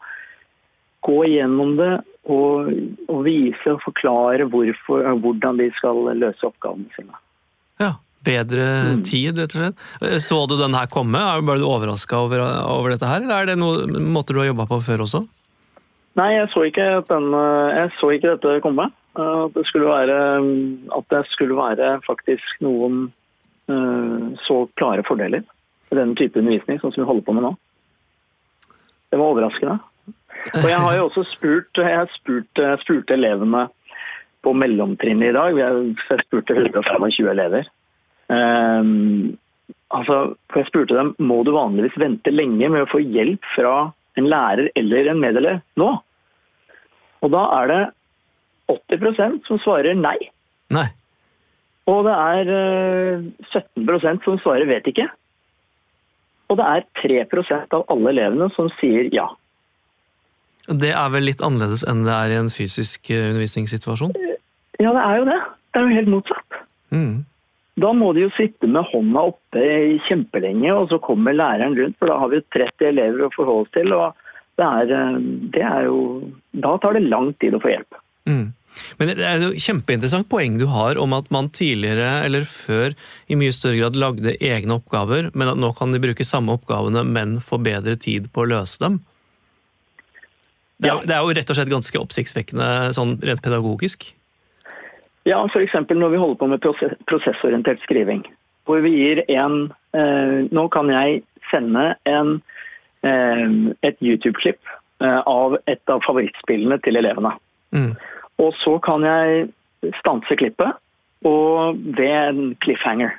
gå 1.08 1.18
igjennom 1.28 1.76
det 1.80 1.92
og, 2.28 2.68
og 3.08 3.22
vise 3.26 3.72
og 3.72 3.80
forklare 3.86 4.48
hvorfor, 4.52 5.06
hvordan 5.24 5.62
de 5.62 5.70
skal 5.78 6.04
løse 6.20 6.44
oppgavene 6.48 6.92
sine. 6.98 7.16
Ja, 7.80 7.94
Bedre 8.28 8.64
Mm. 8.98 9.04
tid, 9.08 9.38
rett 9.40 9.54
og 9.56 9.62
slett. 9.62 9.84
Eh, 10.02 10.18
Så 10.20 10.48
du 10.50 10.58
den 10.58 10.74
her 10.76 10.88
komme? 10.92 11.20
Ble 11.46 11.56
du 11.62 11.68
overraska 11.70 12.18
over, 12.26 12.42
over 12.68 12.92
dette 12.92 13.08
her, 13.08 13.22
eller 13.22 13.44
er 13.44 13.46
det 13.46 13.58
noe 13.62 13.86
måter 14.04 14.34
du 14.36 14.42
har 14.42 14.50
jobba 14.50 14.66
på 14.68 14.82
før 14.84 15.06
også? 15.06 15.22
Nei, 16.18 16.34
jeg 16.34 16.50
så 16.52 16.66
ikke, 16.68 16.88
at 16.98 17.08
den, 17.08 17.30
jeg 17.32 17.92
så 18.02 18.10
ikke 18.12 18.34
dette 18.36 18.62
komme. 18.66 18.90
Eh, 19.18 19.46
At 19.46 19.54
det 19.54 19.66
skulle 19.70 19.88
være, 19.88 20.18
at 20.98 21.06
det 21.14 21.24
skulle 21.32 21.56
være 21.56 22.02
faktisk 22.04 22.60
noen 22.62 23.12
uh, 23.70 24.34
så 24.48 24.68
klare 24.80 25.04
fordeler 25.04 25.44
ved 25.90 26.00
denne 26.00 26.16
type 26.16 26.40
undervisning 26.40 26.80
sånn 26.80 26.94
som 26.94 27.04
vi 27.04 27.08
holder 27.08 27.26
på 27.28 27.34
med 27.36 27.44
nå. 27.44 27.54
Det 29.12 29.20
var 29.20 29.32
overraskende. 29.34 29.80
Og 30.54 30.68
jeg 30.70 30.80
har 30.84 30.96
jo 30.98 31.08
også 31.08 31.24
spurt, 31.28 31.80
jeg 31.80 31.98
har 31.98 32.12
spurt, 32.14 32.62
spurte 32.84 33.16
elevene 33.18 33.66
på 34.46 34.54
mellomtrinnet 34.56 35.32
i 35.32 35.36
dag. 35.36 35.58
Jeg 35.60 36.22
spurte 36.24 36.56
125 36.56 37.30
elever. 37.32 37.68
Um, 38.28 39.38
altså, 39.96 40.36
jeg 40.56 40.68
spurte 40.70 40.98
dem 40.98 41.14
må 41.20 41.42
du 41.48 41.54
vanligvis 41.56 41.98
vente 42.00 42.34
lenge 42.34 42.70
med 42.70 42.86
å 42.86 42.92
få 42.92 43.02
hjelp 43.04 43.44
fra 43.56 43.76
en 44.18 44.30
lærer 44.30 44.72
eller 44.80 45.12
en 45.12 45.22
medelev 45.22 45.62
nå. 45.80 45.90
Og 47.26 47.34
da 47.34 47.44
er 47.62 47.72
det 47.72 47.82
80% 48.72 49.48
som 49.48 49.62
svarer 49.64 49.98
nei. 49.98 50.18
Nei. 50.74 50.88
Og 51.88 52.04
det 52.04 52.14
er 52.14 52.50
eh, 52.52 53.28
17% 53.56 54.26
som 54.26 54.40
svarer 54.44 54.68
vet 54.68 54.90
ikke. 54.92 55.08
Og 56.52 56.60
det 56.60 56.68
er 56.68 56.88
3% 57.00 57.76
av 57.76 57.86
alle 57.92 58.12
elevene 58.14 58.50
som 58.56 58.70
sier 58.80 59.08
ja. 59.16 59.30
Det 60.68 60.92
er 60.92 61.10
vel 61.14 61.28
litt 61.30 61.44
annerledes 61.46 61.86
enn 61.88 62.04
det 62.04 62.14
er 62.14 62.34
i 62.34 62.40
en 62.42 62.52
fysisk 62.52 63.12
eh, 63.14 63.30
undervisningssituasjon? 63.32 64.14
Ja, 64.78 64.92
det 64.94 65.04
er 65.04 65.18
jo 65.22 65.26
det. 65.30 65.40
Det 65.72 65.80
er 65.80 65.88
jo 65.88 65.98
helt 65.98 66.12
motsatt. 66.12 66.62
Mm. 66.92 67.26
Da 67.78 67.92
må 67.94 68.12
de 68.18 68.26
jo 68.26 68.34
sitte 68.36 68.68
med 68.70 68.88
hånda 68.90 69.28
oppe 69.32 69.66
kjempelenge, 70.08 70.72
og 70.74 70.90
så 70.92 71.00
kommer 71.04 71.36
læreren 71.38 71.78
rundt, 71.78 71.98
for 72.00 72.10
da 72.10 72.18
har 72.24 72.32
vi 72.34 72.42
30 72.56 72.90
elever 72.90 73.28
å 73.28 73.34
forholde 73.36 73.68
oss 73.68 73.76
til. 73.78 73.94
og 73.94 74.16
det 74.58 74.66
er, 74.66 74.94
eh, 74.98 75.18
det 75.54 75.64
er 75.64 75.84
jo, 75.86 76.32
Da 76.58 76.78
tar 76.82 76.98
det 76.98 77.08
lang 77.08 77.34
tid 77.38 77.54
å 77.54 77.62
få 77.62 77.74
hjelp. 77.76 78.00
Mm. 78.28 78.54
Men 79.00 79.08
det 79.08 79.26
er 79.26 79.42
jo 79.42 79.58
kjempeinteressant 79.58 80.28
poeng 80.30 80.58
du 80.60 80.66
har 80.70 80.98
om 81.02 81.14
at 81.14 81.30
man 81.34 81.50
tidligere, 81.50 82.26
eller 82.26 82.46
før, 82.50 82.94
i 83.30 83.38
mye 83.40 83.54
større 83.56 83.80
grad 83.80 83.96
lagde 83.96 84.36
egne 84.42 84.78
oppgaver, 84.78 85.32
men 85.34 85.54
at 85.54 85.58
nå 85.62 85.72
kan 85.78 85.94
de 85.94 86.02
bruke 86.02 86.26
samme 86.26 86.54
oppgavene, 86.58 87.06
men 87.06 87.38
få 87.40 87.62
bedre 87.64 87.96
tid 87.96 88.32
på 88.34 88.44
å 88.44 88.50
løse 88.58 88.82
dem. 88.84 89.00
Det 90.78 90.90
er, 90.90 90.94
Ja. 90.94 91.02
det 91.02 91.16
er 91.16 91.22
jo 91.26 91.34
rett 91.34 91.50
og 91.50 91.58
slett 91.58 91.74
ganske 91.74 92.00
oppsiktsvekkende 92.00 92.94
sånn 92.94 93.18
rent 93.26 93.42
pedagogisk. 93.42 94.14
Ja, 95.26 95.42
f.eks. 95.50 95.74
når 95.90 96.10
vi 96.14 96.18
holder 96.22 96.38
på 96.40 96.48
med 96.48 96.62
prosess, 96.62 96.94
prosessorientert 97.10 97.82
skriving. 97.84 98.24
Hvor 98.66 98.80
vi 98.84 98.94
gir 98.94 99.24
en 99.28 99.74
eh, 99.94 100.48
Nå 100.52 100.68
kan 100.72 100.90
jeg 100.92 101.24
sende 101.52 101.96
en, 102.06 102.42
eh, 103.04 103.74
et 103.84 103.98
YouTube-klipp 104.04 104.60
eh, 105.02 105.22
av 105.26 105.58
et 105.68 105.82
av 105.90 106.04
favorittspillene 106.06 106.80
til 106.84 107.00
elevene. 107.00 107.34
Mm. 107.76 107.96
Og 108.40 108.54
så 108.64 108.78
kan 108.84 109.04
jeg 109.04 109.50
stanse 110.00 110.38
klippet 110.40 110.78
og 111.26 111.80
ved 111.98 112.16
en 112.30 112.56
cliffhanger. 112.64 113.18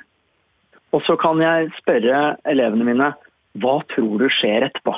Og 0.95 1.03
så 1.05 1.17
kan 1.19 1.41
jeg 1.43 1.69
spørre 1.77 2.37
elevene 2.49 2.87
mine 2.87 3.11
hva 3.59 3.79
tror 3.93 4.17
du 4.21 4.29
skjer 4.33 4.65
etterpå? 4.69 4.95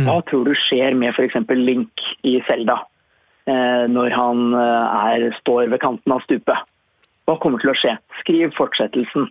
Hva 0.00 0.22
tror 0.28 0.48
du 0.48 0.54
skjer 0.56 0.96
med 0.96 1.12
f.eks. 1.12 1.36
Link 1.58 2.04
i 2.24 2.38
Selda 2.46 2.78
eh, 3.50 3.84
når 3.92 4.14
han 4.16 4.56
eh, 4.56 5.02
er, 5.12 5.26
står 5.42 5.68
ved 5.72 5.82
kanten 5.82 6.14
av 6.14 6.24
stupet? 6.24 6.70
Hva 7.28 7.36
kommer 7.42 7.60
til 7.60 7.72
å 7.74 7.76
skje? 7.76 7.94
Skriv 8.22 8.54
fortsettelsen. 8.56 9.28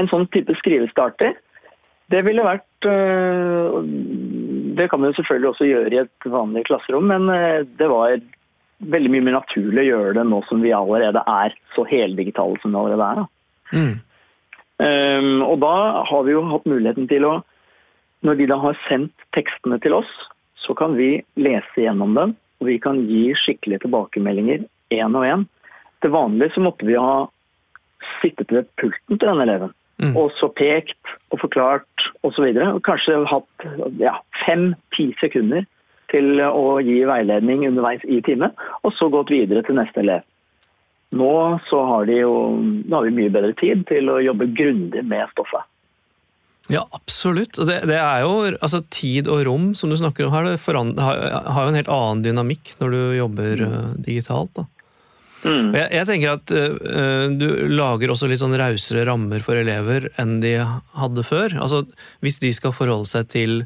En 0.00 0.10
sånn 0.10 0.26
type 0.34 0.56
skrivestarter, 0.58 1.36
det 2.10 2.20
ville 2.26 2.44
vært 2.44 2.88
eh, 2.88 3.76
Det 4.76 4.88
kan 4.90 5.00
man 5.00 5.12
jo 5.12 5.18
selvfølgelig 5.20 5.50
også 5.52 5.68
gjøre 5.68 5.94
i 5.94 6.02
et 6.02 6.28
vanlig 6.32 6.66
klasserom, 6.66 7.12
men 7.12 7.30
det 7.78 7.88
var 7.92 8.18
veldig 8.82 9.12
mye 9.14 9.26
mer 9.28 9.38
naturlig 9.38 9.84
å 9.84 9.90
gjøre 9.92 10.16
det 10.18 10.24
nå 10.26 10.40
som 10.48 10.62
vi 10.64 10.72
allerede 10.74 11.22
er 11.30 11.54
så 11.76 11.84
heldigitale 11.86 12.58
som 12.62 12.74
vi 12.74 12.80
allerede 12.80 13.08
er. 13.12 13.28
Mm. 13.72 13.94
Um, 14.82 15.42
og 15.46 15.60
da 15.62 15.74
har 16.08 16.24
vi 16.26 16.34
jo 16.34 16.42
hatt 16.48 16.66
muligheten 16.66 17.06
til 17.10 17.28
å 17.28 17.36
Når 18.22 18.38
de 18.38 18.46
da 18.50 18.58
har 18.62 18.78
sendt 18.86 19.26
tekstene 19.34 19.78
til 19.82 19.96
oss, 19.98 20.10
så 20.62 20.74
kan 20.78 20.94
vi 20.98 21.16
lese 21.34 21.84
gjennom 21.84 22.14
dem, 22.14 22.34
og 22.62 22.68
vi 22.70 22.78
kan 22.82 23.00
gi 23.08 23.32
skikkelige 23.34 23.84
tilbakemeldinger 23.84 24.64
én 24.94 25.18
og 25.18 25.26
én. 25.26 25.46
Til 26.02 26.14
vanlig 26.14 26.52
så 26.54 26.62
måtte 26.62 26.86
vi 26.86 26.98
ha 26.98 27.26
sittet 28.20 28.52
ved 28.54 28.70
pulten 28.78 29.18
til 29.18 29.26
denne 29.26 29.46
eleven. 29.46 29.74
Mm. 30.02 30.16
Og 30.18 30.30
så 30.38 30.48
pekt 30.54 31.14
og 31.34 31.42
forklart 31.42 32.06
osv. 32.26 32.46
Kanskje 32.86 33.22
hatt 33.30 33.66
ja, 34.00 34.16
fem-ti 34.44 35.10
sekunder 35.20 35.66
til 36.12 36.42
å 36.44 36.78
gi 36.84 37.00
veiledning 37.08 37.66
underveis 37.68 38.04
i 38.04 38.20
timen, 38.24 38.52
og 38.82 38.94
så 38.98 39.08
gått 39.12 39.32
videre 39.32 39.64
til 39.66 39.78
neste 39.78 40.02
elev. 40.02 40.24
Nå, 41.12 41.32
så 41.68 41.82
har, 41.84 42.06
de 42.08 42.22
jo, 42.22 42.32
nå 42.88 42.96
har 42.96 43.04
vi 43.08 43.16
mye 43.18 43.32
bedre 43.32 43.52
tid 43.60 43.84
til 43.90 44.08
å 44.08 44.20
jobbe 44.24 44.48
grundig 44.56 45.04
med 45.04 45.28
stoffet. 45.34 45.66
Ja, 46.72 46.86
absolutt. 46.96 47.58
Det, 47.68 47.82
det 47.88 47.98
er 48.00 48.22
jo 48.24 48.36
altså, 48.54 48.80
tid 48.92 49.28
og 49.28 49.42
rom, 49.48 49.72
som 49.76 49.92
du 49.92 49.96
snakker 50.00 50.26
om 50.26 50.32
her, 50.32 50.46
det 50.48 50.60
forand- 50.62 51.00
har, 51.00 51.18
har 51.52 51.66
jo 51.66 51.72
en 51.72 51.76
helt 51.76 51.90
annen 51.92 52.22
dynamikk 52.24 52.72
når 52.80 52.94
du 52.94 53.00
jobber 53.18 53.64
eh, 53.66 53.90
digitalt. 54.06 54.54
da. 54.56 54.64
Mm. 55.42 55.72
Jeg, 55.74 55.88
jeg 55.90 56.06
tenker 56.06 56.36
at 56.36 56.52
uh, 56.54 57.24
du 57.34 57.46
lager 57.74 58.12
også 58.14 58.28
litt 58.30 58.38
sånn 58.38 58.54
rausere 58.54 59.02
rammer 59.08 59.42
for 59.42 59.58
elever 59.58 60.06
enn 60.22 60.36
de 60.42 60.54
hadde 60.62 61.24
før. 61.26 61.56
Altså, 61.58 61.82
Hvis 62.22 62.38
de 62.44 62.52
skal 62.54 62.74
forholde 62.76 63.10
seg 63.10 63.26
til 63.32 63.64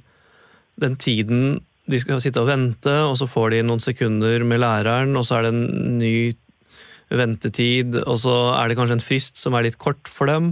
den 0.81 0.97
tiden 1.01 1.61
de 1.87 2.01
skal 2.03 2.19
sitte 2.19 2.43
og 2.43 2.49
vente, 2.49 2.93
og 3.07 3.15
så 3.21 3.29
får 3.31 3.53
de 3.55 3.63
noen 3.63 3.83
sekunder 3.83 4.43
med 4.49 4.59
læreren, 4.59 5.13
og 5.15 5.23
så 5.29 5.37
er 5.39 5.47
det 5.47 5.53
en 5.55 5.99
ny 6.01 6.17
ventetid, 7.15 8.01
og 8.03 8.17
så 8.19 8.35
er 8.57 8.67
det 8.67 8.79
kanskje 8.81 8.97
en 8.99 9.05
frist 9.05 9.39
som 9.39 9.55
er 9.55 9.69
litt 9.69 9.79
kort 9.79 10.11
for 10.11 10.27
dem, 10.27 10.51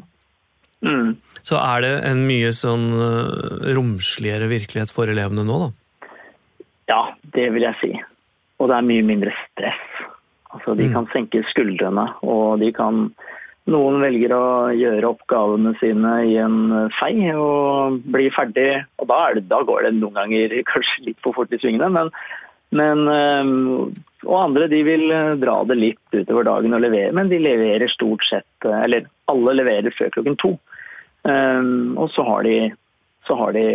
Mm. 0.85 1.15
så 1.45 1.57
er 1.61 1.81
det 1.85 1.93
en 2.11 2.27
mye 2.29 2.51
sånn 2.53 2.87
eh, 2.93 3.71
romsligere 3.77 4.49
virkelighet 4.51 4.93
for 4.93 5.09
elevene 5.09 5.45
nå, 5.49 5.57
da. 5.67 6.09
Ja, 6.91 7.03
det 7.33 7.47
vil 7.55 7.65
jeg 7.65 7.79
si. 7.81 7.93
Og 8.61 8.69
det 8.69 8.77
er 8.77 8.85
mye 8.91 9.05
mindre 9.07 9.33
stress. 9.47 9.87
Altså, 10.55 10.77
de 10.77 10.87
Mm. 10.91 10.93
kan 10.93 11.07
senke 11.13 11.41
skuldrene, 11.51 12.05
og 12.23 12.61
de 12.61 12.73
kan 12.73 13.09
Noen 13.67 14.03
velger 14.03 14.29
å 14.37 14.69
gjøre 14.77 15.09
oppgavene 15.09 15.71
sine 15.81 16.11
i 16.29 16.35
en 16.37 16.91
fei 17.01 17.31
og 17.33 18.03
bli 18.13 18.27
ferdig. 18.29 18.85
Og 19.01 19.07
da, 19.09 19.23
er 19.31 19.39
det, 19.39 19.47
da 19.49 19.63
går 19.65 19.87
det 19.87 19.95
noen 19.97 20.19
ganger 20.19 20.53
kanskje 20.73 21.07
litt 21.07 21.17
for 21.25 21.33
fort 21.33 21.49
i 21.57 21.57
svingene, 21.63 21.89
men, 21.89 22.11
men 22.77 23.09
øhm, 23.09 23.95
Og 24.29 24.37
andre 24.43 24.69
de 24.69 24.83
vil 24.85 25.09
dra 25.41 25.57
det 25.65 25.79
litt 25.81 26.13
utover 26.13 26.45
dagen 26.45 26.77
og 26.77 26.85
levere, 26.85 27.13
men 27.17 27.33
de 27.33 27.39
leverer 27.41 27.89
stort 27.89 28.21
sett 28.29 28.69
Eller 28.69 29.09
alle 29.33 29.57
leverer 29.57 29.97
før 29.97 30.13
klokken 30.13 30.37
to. 30.37 30.59
Øhm, 31.25 31.97
og 31.97 32.11
så 32.13 32.25
har, 32.27 32.43
de, 32.45 32.73
så 33.27 33.37
har 33.39 33.55
de 33.57 33.67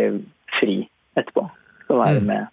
fri 0.60 0.82
etterpå. 1.18 1.48
å 1.90 1.96
være 1.98 2.20
Mm. 2.20 2.26
med 2.26 2.46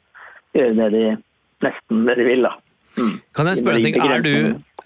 gjøre 0.57 0.75
det 0.77 0.87
de 0.95 1.17
nesten 1.61 2.05
det 2.07 2.15
de 2.17 2.23
vil, 2.25 2.41
da. 2.47 2.55
Mm. 2.97 3.19
Kan 3.37 3.45
jeg 3.45 3.59
spørre 3.59 3.77
en 3.77 3.85
ting, 3.85 3.97
er 4.01 4.21
du 4.25 4.33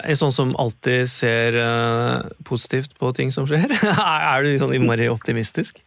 en 0.03 0.17
sånn 0.19 0.33
som 0.35 0.51
alltid 0.59 1.07
ser 1.07 1.55
eh, 1.55 2.25
positivt 2.43 2.97
på 2.99 3.13
ting 3.15 3.31
som 3.31 3.47
skjer? 3.47 3.71
er 4.35 4.43
du 4.43 4.57
sånn 4.59 4.75
innmari 4.75 5.07
optimistisk? 5.11 5.79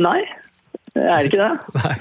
Nei, 0.00 0.22
er 0.98 1.28
ikke 1.28 1.38
det. 1.38 1.50
Nei, 1.78 1.94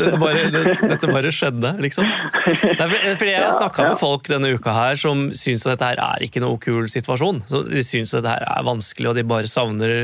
det 0.00 0.10
bare, 0.18 0.44
det, 0.50 0.62
dette 0.90 1.10
bare 1.12 1.30
skjedde, 1.34 1.70
liksom. 1.84 2.08
Nei, 2.08 2.88
fordi 2.90 3.30
jeg 3.30 3.44
har 3.44 3.54
snakka 3.54 3.86
med 3.86 4.00
folk 4.00 4.26
denne 4.30 4.50
uka 4.56 4.74
her 4.74 4.98
som 4.98 5.28
syns 5.36 5.66
at 5.66 5.76
dette 5.76 5.92
her 5.92 6.02
er 6.02 6.26
ikke 6.26 6.42
noe 6.42 6.58
kul 6.62 6.88
situasjon. 6.90 7.44
Så 7.46 7.62
de 7.68 7.84
syns 7.86 8.16
at 8.16 8.24
dette 8.24 8.34
her 8.34 8.48
er 8.50 8.66
vanskelig, 8.66 9.12
og 9.12 9.18
de 9.20 9.26
bare 9.30 9.50
savner 9.50 9.94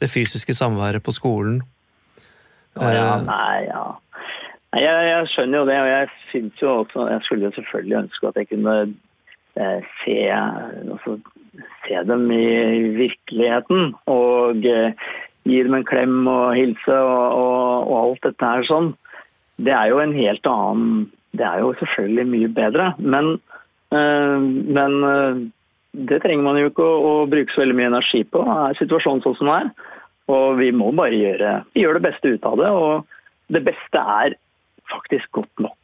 det 0.00 0.10
fysiske 0.12 0.56
samværet 0.56 1.04
på 1.06 1.14
skolen. 1.16 1.62
Å, 2.78 2.86
ja, 2.92 3.06
Eh, 3.16 3.24
nei, 3.26 3.66
ja. 3.66 3.84
Jeg, 4.78 4.98
jeg 5.08 5.30
skjønner 5.32 5.58
jo 5.58 5.66
det, 5.66 5.78
og 5.82 5.88
jeg 5.90 6.10
syns 6.30 6.60
jo 6.62 6.72
også 6.84 7.06
Jeg 7.10 7.22
skulle 7.26 7.48
jo 7.48 7.56
selvfølgelig 7.56 7.96
ønske 8.04 8.28
at 8.28 8.36
jeg 8.38 8.48
kunne 8.52 8.74
eh, 9.58 9.88
se, 10.04 10.18
altså, 10.30 11.16
se 11.86 12.04
dem 12.12 12.28
i 12.30 12.44
virkeligheten. 13.00 13.94
Og 14.12 14.68
eh, 14.70 15.10
gi 15.48 15.62
dem 15.64 15.76
en 15.78 15.86
klem 15.88 16.26
og 16.28 16.56
hilse 16.56 16.96
og, 16.96 17.22
og, 17.36 17.86
og 17.86 17.96
alt 18.00 18.26
dette 18.28 18.50
her 18.52 18.66
sånn. 18.68 18.90
Det 19.60 19.72
er 19.76 19.92
jo 19.92 20.00
en 20.00 20.16
helt 20.16 20.46
annen 20.48 21.08
Det 21.36 21.44
er 21.46 21.60
jo 21.62 21.72
selvfølgelig 21.78 22.26
mye 22.26 22.50
bedre. 22.56 22.86
Men, 22.98 23.36
øh, 23.94 24.40
men 24.76 24.96
øh, 25.04 25.40
det 26.10 26.20
trenger 26.24 26.42
man 26.42 26.58
jo 26.58 26.70
ikke 26.72 26.82
å, 26.82 26.98
å 27.06 27.12
bruke 27.30 27.54
så 27.54 27.62
veldig 27.62 27.76
mye 27.78 27.90
energi 27.92 28.24
på. 28.26 28.42
Er 28.42 28.78
situasjonen 28.80 29.22
sånn 29.22 29.38
som 29.38 29.50
den 29.50 29.56
er? 29.56 29.96
Og 30.30 30.58
vi 30.58 30.70
må 30.74 30.90
bare 30.94 31.14
gjøre, 31.14 31.54
gjøre 31.78 31.98
det 31.98 32.06
beste 32.08 32.34
ut 32.34 32.48
av 32.50 32.58
det. 32.58 32.70
Og 32.70 33.54
det 33.54 33.62
beste 33.66 34.02
er 34.18 34.36
faktisk 34.90 35.30
godt 35.38 35.62
nok. 35.62 35.76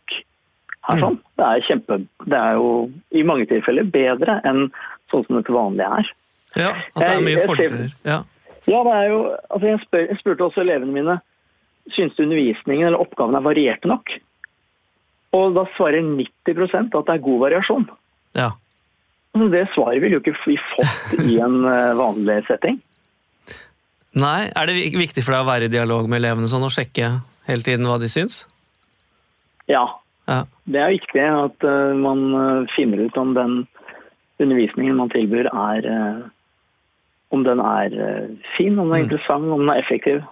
Her, 0.86 1.00
sånn. 1.02 1.18
Det 1.38 1.46
er 1.46 1.64
kjempe, 1.66 1.98
det 2.30 2.38
er 2.38 2.58
jo 2.60 2.70
i 3.10 3.24
mange 3.26 3.48
tilfeller 3.50 3.88
bedre 3.90 4.38
enn 4.46 4.68
sånn 5.10 5.24
som 5.26 5.38
det 5.38 5.46
til 5.48 5.56
vanlig 5.56 5.86
er. 5.86 6.10
ja, 6.56 6.70
at 6.94 7.02
det 7.02 7.08
er 7.10 7.24
mye 7.26 7.46
fordeler. 7.48 7.88
Ja. 8.06 8.20
Ja, 8.66 8.80
det 8.82 8.92
er 8.98 9.08
jo, 9.12 9.18
altså 9.50 9.66
jeg, 9.70 9.80
spør, 9.84 10.06
jeg 10.10 10.18
spurte 10.20 10.46
også 10.48 10.62
elevene 10.64 10.92
mine 10.94 11.18
synes 11.94 12.16
du 12.16 12.24
undervisningen 12.24 12.88
eller 12.88 12.98
oppgavene 13.02 13.38
er 13.38 13.44
varierte 13.46 13.86
nok. 13.90 14.10
Og 15.38 15.52
da 15.54 15.62
svarer 15.76 16.02
90% 16.02 16.96
at 16.98 17.06
det 17.06 17.14
er 17.14 17.26
god 17.28 17.42
variasjon. 17.46 17.84
ja. 18.34 18.50
Altså, 19.36 19.48
Det 19.52 19.66
svaret 19.74 20.00
ville 20.00 20.16
jo 20.16 20.22
ikke 20.22 20.32
vi 20.46 20.56
fått 20.72 21.18
i 21.28 21.36
en 21.44 21.58
eh, 21.76 21.92
vanlig 21.98 22.38
setting. 22.48 22.78
Nei, 24.16 24.48
Er 24.56 24.66
det 24.66 24.78
viktig 24.96 25.22
for 25.22 25.36
deg 25.36 25.44
å 25.44 25.48
være 25.50 25.68
i 25.68 25.72
dialog 25.72 26.08
med 26.08 26.22
elevene 26.22 26.48
sånn, 26.48 26.64
og 26.64 26.72
sjekke 26.72 27.10
hele 27.46 27.62
tiden 27.66 27.84
hva 27.86 27.98
de 28.00 28.08
syns? 28.08 28.46
Ja, 29.68 29.84
Ja. 30.26 30.40
det 30.64 30.80
er 30.80 30.94
viktig 30.94 31.22
at 31.22 31.62
eh, 31.68 31.92
man 32.00 32.22
eh, 32.34 32.70
finner 32.74 33.04
ut 33.04 33.16
om 33.20 33.34
den 33.36 33.66
undervisningen 34.40 34.96
man 34.96 35.12
tilbyr 35.12 35.46
er 35.52 35.90
om 37.34 37.42
den 37.44 37.58
er 37.60 37.94
eh, 38.06 38.28
fin, 38.56 38.78
om 38.78 38.88
den 38.90 38.98
er 38.98 39.02
Mm. 39.04 39.08
interessant, 39.08 39.44
om 39.52 39.60
den 39.64 39.70
er 39.74 39.82
effektiv. 39.82 40.22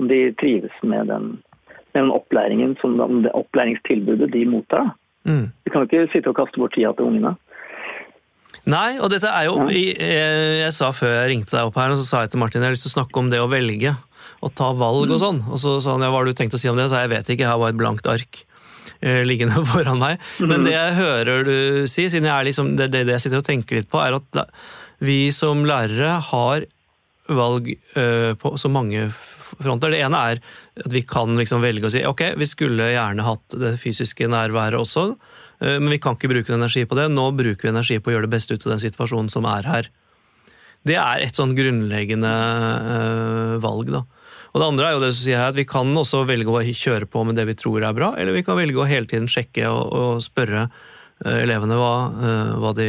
Om 0.00 0.08
de 0.08 0.32
trives 0.40 0.74
med 0.82 1.06
den, 1.08 1.42
med 1.94 2.02
den 2.02 2.10
opplæringen 2.10 2.76
som 2.80 2.98
om 3.00 3.22
det 3.22 3.32
opplæringstilbudet 3.38 4.32
de 4.32 4.44
mottar. 4.46 4.92
Mm. 5.24 5.52
Vi 5.64 5.70
kan 5.70 5.82
jo 5.84 5.88
ikke 5.88 6.12
sitte 6.12 6.28
og 6.32 6.36
kaste 6.36 6.58
bort 6.58 6.72
tida 6.74 6.92
til 6.96 7.06
ungene. 7.06 7.36
Nei, 8.68 8.98
og 9.02 9.10
dette 9.10 9.26
er 9.26 9.48
jo 9.48 9.56
jeg, 9.72 9.96
jeg 9.98 10.72
sa 10.76 10.92
før 10.94 11.16
jeg 11.16 11.30
ringte 11.32 11.56
deg 11.56 11.66
opp 11.66 11.78
her, 11.80 11.90
og 11.90 11.98
så 11.98 12.04
sa 12.06 12.20
jeg 12.22 12.30
til 12.34 12.38
Martin 12.42 12.62
jeg 12.62 12.68
har 12.70 12.74
lyst 12.76 12.84
til 12.86 12.92
å 12.92 12.98
snakke 13.00 13.18
om 13.18 13.30
det 13.32 13.40
å 13.42 13.48
velge. 13.50 13.94
Og 14.42 14.52
ta 14.58 14.68
valg 14.76 15.10
og 15.10 15.18
sånn. 15.22 15.40
Og 15.50 15.58
så 15.58 15.76
sa 15.82 15.96
han 15.96 16.04
ja, 16.04 16.10
hva 16.12 16.20
har 16.20 16.28
du 16.30 16.34
tenkt 16.38 16.54
å 16.54 16.60
si 16.60 16.70
om 16.70 16.78
det? 16.78 16.88
Så 16.90 17.00
jeg 17.02 17.10
vet 17.10 17.30
ikke, 17.34 17.48
har 17.48 17.58
bare 17.58 17.74
et 17.74 17.80
blankt 17.80 18.06
ark 18.10 18.44
eh, 19.02 19.22
liggende 19.26 19.64
foran 19.72 19.98
meg. 20.02 20.22
Men 20.42 20.62
det 20.66 20.76
jeg 20.76 20.94
hører 21.00 21.42
du 21.48 21.56
si, 21.90 22.06
siden 22.12 22.28
jeg 22.30 22.34
er 22.36 22.48
liksom, 22.50 22.74
det, 22.78 22.90
det, 22.94 23.04
det 23.08 23.16
jeg 23.18 23.24
sitter 23.26 23.42
og 23.42 23.48
tenker 23.48 23.80
litt 23.80 23.90
på, 23.90 23.98
er 24.02 24.18
at 24.20 24.42
vi 25.02 25.18
som 25.34 25.64
lærere 25.66 26.16
har 26.30 26.66
valg 27.30 27.70
eh, 27.70 28.32
på 28.38 28.54
så 28.58 28.70
mange 28.72 29.08
fronter. 29.58 29.92
Det 29.92 30.02
ene 30.02 30.20
er 30.30 30.42
at 30.82 30.92
vi 30.92 31.04
kan 31.06 31.36
liksom 31.38 31.62
velge 31.64 31.88
å 31.88 31.92
si 31.92 32.04
ok, 32.06 32.24
vi 32.40 32.48
skulle 32.48 32.92
gjerne 32.94 33.26
hatt 33.26 33.58
det 33.60 33.76
fysiske 33.82 34.28
nærværet 34.30 34.80
også, 34.80 35.12
eh, 35.62 35.78
men 35.78 35.92
vi 35.94 36.00
kan 36.02 36.18
ikke 36.18 36.32
bruke 36.32 36.54
energi 36.54 36.86
på 36.88 36.98
det. 36.98 37.10
Nå 37.12 37.30
bruker 37.38 37.68
vi 37.68 37.74
energi 37.74 37.98
på 37.98 38.12
å 38.12 38.16
gjøre 38.16 38.28
det 38.28 38.36
beste 38.36 38.56
ut 38.56 38.66
av 38.66 38.76
den 38.76 38.84
situasjonen 38.86 39.30
som 39.32 39.48
er 39.50 39.68
her. 39.68 39.92
Det 40.82 40.98
er 40.98 41.22
et 41.22 41.38
sånn 41.38 41.54
grunnleggende 41.54 42.32
eh, 42.32 43.54
valg, 43.62 43.92
da. 43.94 44.06
Og 44.52 44.60
det 44.60 44.66
andre 44.68 44.88
er 44.88 44.96
jo 44.96 45.00
det 45.00 45.12
du 45.14 45.16
sier 45.16 45.40
her, 45.40 45.52
at 45.54 45.56
vi 45.56 45.64
kan 45.64 45.88
også 45.96 46.26
velge 46.28 46.50
å 46.52 46.60
kjøre 46.60 47.06
på 47.08 47.22
med 47.24 47.38
det 47.38 47.46
vi 47.48 47.56
tror 47.56 47.86
er 47.86 47.94
bra, 47.96 48.10
eller 48.20 48.36
vi 48.36 48.42
kan 48.44 48.58
velge 48.58 48.82
å 48.82 48.88
hele 48.88 49.08
tiden 49.08 49.30
sjekke 49.30 49.70
og, 49.70 49.86
og 49.96 50.24
spørre 50.24 50.66
elevene 51.22 51.76
hva, 51.78 51.94
hva 52.58 52.72
de 52.74 52.88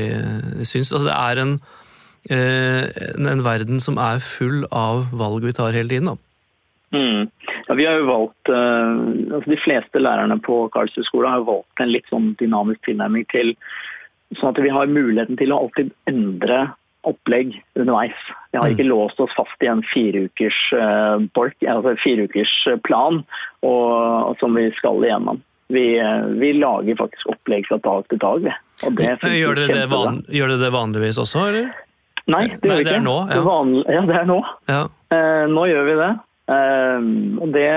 syns. 0.65 0.89
Altså 0.89 1.05
det 1.05 1.13
er 1.13 1.39
en, 1.43 1.51
en, 2.31 3.27
en 3.27 3.41
verden 3.43 3.81
som 3.83 3.97
er 3.99 4.21
full 4.23 4.63
av 4.71 5.09
valg 5.11 5.43
vi 5.43 5.55
tar 5.55 5.75
hele 5.75 5.91
tiden, 5.91 6.13
da. 6.13 6.17
Mm. 6.93 7.27
Ja, 7.67 7.73
vi 7.73 7.85
har 7.85 7.97
jo 7.97 8.05
valgt, 8.05 8.49
uh, 8.49 9.33
altså 9.33 9.49
De 9.49 9.57
fleste 9.63 9.99
lærerne 9.99 10.37
på 10.45 10.67
Karlsrud-skolen 10.75 11.31
har 11.31 11.41
jo 11.41 11.49
valgt 11.49 11.81
en 11.81 11.91
litt 11.93 12.09
sånn 12.11 12.33
dynamisk 12.41 12.83
tilnærming 12.85 13.25
til 13.33 13.55
sånn 14.37 14.53
at 14.53 14.61
vi 14.61 14.71
har 14.73 14.89
muligheten 14.89 15.37
til 15.37 15.53
å 15.53 15.63
alltid 15.63 15.89
endre 16.09 16.67
opplegg 17.09 17.55
underveis. 17.75 18.19
Vi 18.53 18.59
har 18.61 18.71
ikke 18.71 18.85
låst 18.87 19.19
oss 19.19 19.33
fast 19.35 19.65
i 19.65 19.69
en 19.69 19.81
fireukers 19.89 20.59
uh, 20.77 21.17
bolk, 21.35 21.57
altså 21.65 21.95
fireukers 22.03 22.53
plan 22.85 23.23
og, 23.65 24.37
som 24.39 24.55
vi 24.57 24.69
skal 24.77 25.03
igjennom. 25.03 25.41
Vi, 25.73 25.87
uh, 25.97 26.29
vi, 26.37 26.53
lager 26.61 26.99
faktisk 27.01 27.33
opplegg 27.33 27.65
fra 27.71 27.81
dag 27.83 28.05
til 28.13 28.21
dag. 28.21 28.47
Det 28.83 29.33
gjør, 29.33 29.57
dere 29.57 29.81
det 29.81 30.37
gjør 30.37 30.53
dere 30.53 30.61
det 30.61 30.71
vanligvis 30.77 31.19
også, 31.25 31.47
eller? 31.49 31.73
Nei, 32.31 32.43
det 32.55 32.69
gjør 32.69 32.77
vi 32.77 32.83
ikke. 32.85 32.89
Det 32.89 32.97
er 32.99 33.07
nå, 33.07 33.15
ja. 33.27 33.33
Det 33.33 33.45
vanlig, 33.47 33.85
ja, 33.91 34.03
det 34.07 34.19
er 34.19 34.27
nå. 34.29 34.41
Ja. 34.71 34.83
Eh, 35.15 35.45
nå 35.51 35.63
gjør 35.69 35.87
vi 35.89 35.95
det. 35.99 36.11
Eh, 36.53 37.09
det 37.55 37.71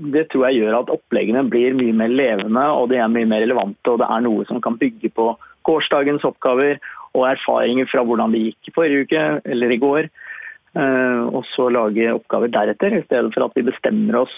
det 0.00 0.28
tror 0.30 0.46
jeg 0.48 0.62
gjør 0.62 0.78
at 0.78 0.92
oppleggene 0.94 1.42
blir 1.50 1.74
mye 1.76 1.92
mer 1.92 2.12
levende 2.12 2.62
og 2.72 2.88
de 2.92 3.00
er 3.02 3.10
mye 3.10 3.28
mer 3.28 3.42
relevante. 3.44 3.90
og 3.90 3.98
Det 4.00 4.08
er 4.08 4.24
noe 4.24 4.46
som 4.48 4.60
kan 4.62 4.78
bygge 4.80 5.10
på 5.12 5.32
gårsdagens 5.68 6.24
oppgaver 6.24 6.78
og 7.18 7.26
erfaringer 7.26 7.88
fra 7.90 8.04
hvordan 8.06 8.32
det 8.32 8.44
gikk 8.44 8.70
i 8.70 8.74
forrige 8.76 9.04
uke 9.04 9.24
eller 9.44 9.74
i 9.74 9.80
går. 9.82 10.08
Eh, 10.78 11.22
og 11.26 11.42
så 11.50 11.66
lage 11.74 12.14
oppgaver 12.14 12.52
deretter, 12.54 12.94
i 12.94 13.04
stedet 13.04 13.34
for 13.34 13.48
at 13.48 13.58
vi 13.58 13.66
bestemmer 13.66 14.22
oss. 14.22 14.34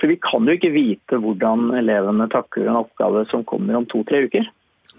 For 0.00 0.10
vi 0.10 0.18
kan 0.24 0.48
jo 0.48 0.56
ikke 0.56 0.72
vite 0.74 1.20
hvordan 1.20 1.70
elevene 1.78 2.26
takler 2.32 2.70
en 2.70 2.80
oppgave 2.80 3.26
som 3.30 3.44
kommer 3.46 3.76
om 3.78 3.86
to-tre 3.86 4.24
uker. 4.26 4.48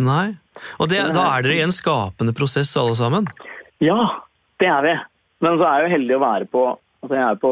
Nei, 0.05 0.35
og 0.79 0.89
det, 0.91 1.01
Da 1.15 1.25
er 1.33 1.45
dere 1.45 1.59
i 1.59 1.63
en 1.63 1.73
skapende 1.73 2.35
prosess 2.35 2.73
alle 2.77 2.95
sammen? 2.99 3.27
Ja, 3.83 3.99
det 4.61 4.69
er 4.71 4.81
vi. 4.85 4.95
Men 5.43 5.59
så 5.59 5.67
er 5.67 5.81
jeg 5.81 5.87
jo 5.87 5.95
heldig 5.97 6.17
å 6.17 6.23
være 6.23 6.49
på 6.51 6.65
altså 7.05 7.19
jeg 7.19 7.25
er 7.27 7.39
på 7.41 7.51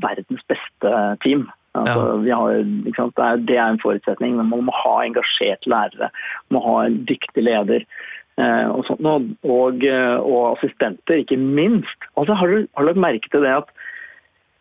verdens 0.00 0.44
beste 0.48 0.90
team. 1.24 1.46
Altså, 1.74 2.22
ja. 2.22 2.38
har, 2.38 2.52
det, 2.54 2.94
er, 2.94 3.40
det, 3.48 3.56
er, 3.56 3.66
en 3.66 3.80
forutsetning, 3.82 4.36
men 4.38 4.50
man 4.52 4.66
må 4.68 4.74
ha 4.78 4.94
engasjerte 5.04 5.70
lærere. 5.70 6.10
Man 6.48 6.56
må 6.56 6.62
ha 6.68 6.76
en 6.86 7.00
dyktig 7.08 7.44
leder. 7.44 7.84
Eh, 8.38 8.66
og, 8.70 8.84
sånt, 8.88 9.06
og, 9.06 9.26
og, 9.46 9.82
eh, 9.86 10.14
og, 10.18 10.54
assistenter, 10.54 11.20
ikke 11.22 11.38
minst. 11.38 12.08
Altså, 12.16 12.36
har, 12.38 12.50
du, 12.50 12.68
har 12.74 12.86
du 12.86 12.90
lagt 12.90 13.02
merke 13.04 13.30
til 13.30 13.44
det 13.46 13.56
at 13.58 13.74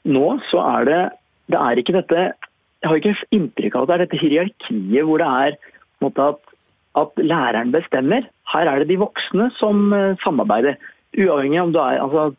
nå 0.03 0.25
så 0.49 0.59
er 0.59 0.89
det 0.89 1.01
Det 1.47 1.55
er 1.55 1.79
ikke 1.79 1.93
dette 1.95 2.17
Jeg 2.19 2.89
har 2.89 2.97
ikke 2.99 3.13
inntrykk 3.31 3.75
av 3.77 3.85
at 3.85 3.87
det 3.87 3.93
er 3.95 4.01
dette 4.01 4.19
hierarkiet 4.19 5.05
hvor 5.07 5.21
det 5.21 5.29
er 5.29 5.55
måte, 6.03 6.25
at, 6.33 6.57
at, 6.99 7.21
læreren 7.23 7.71
bestemmer. 7.71 8.27
Her 8.51 8.67
er 8.67 8.81
det 8.83 8.89
de 8.89 8.99
voksne 8.99 9.47
som 9.55 9.93
uh, 9.95 10.19
samarbeider. 10.25 10.75
Uavhengig 11.13 11.61
om 11.61 11.73
du 11.75 11.79
er, 11.81 11.99
altså, 12.01 12.31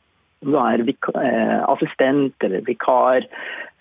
om 0.45 0.51
du 0.51 0.59
er 0.61 0.83
vika, 0.87 1.13
eh, 1.21 1.61
assistent 1.71 2.47
eller 2.47 2.65
vikar, 2.67 3.29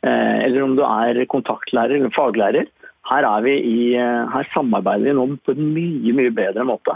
Eh, 0.04 0.38
eller 0.46 0.66
om 0.66 0.76
du 0.76 0.84
er 0.84 1.24
kontaktlærer 1.32 1.96
eller 1.96 2.12
faglærer. 2.16 2.68
Her, 3.08 3.28
i, 3.48 3.96
eh, 4.00 4.22
her, 4.32 4.48
samarbeider 4.54 5.10
vi 5.10 5.16
nå 5.16 5.26
på 5.44 5.56
en 5.56 5.74
mye 5.76 6.14
mye 6.16 6.32
bedre 6.36 6.64
måte. 6.68 6.96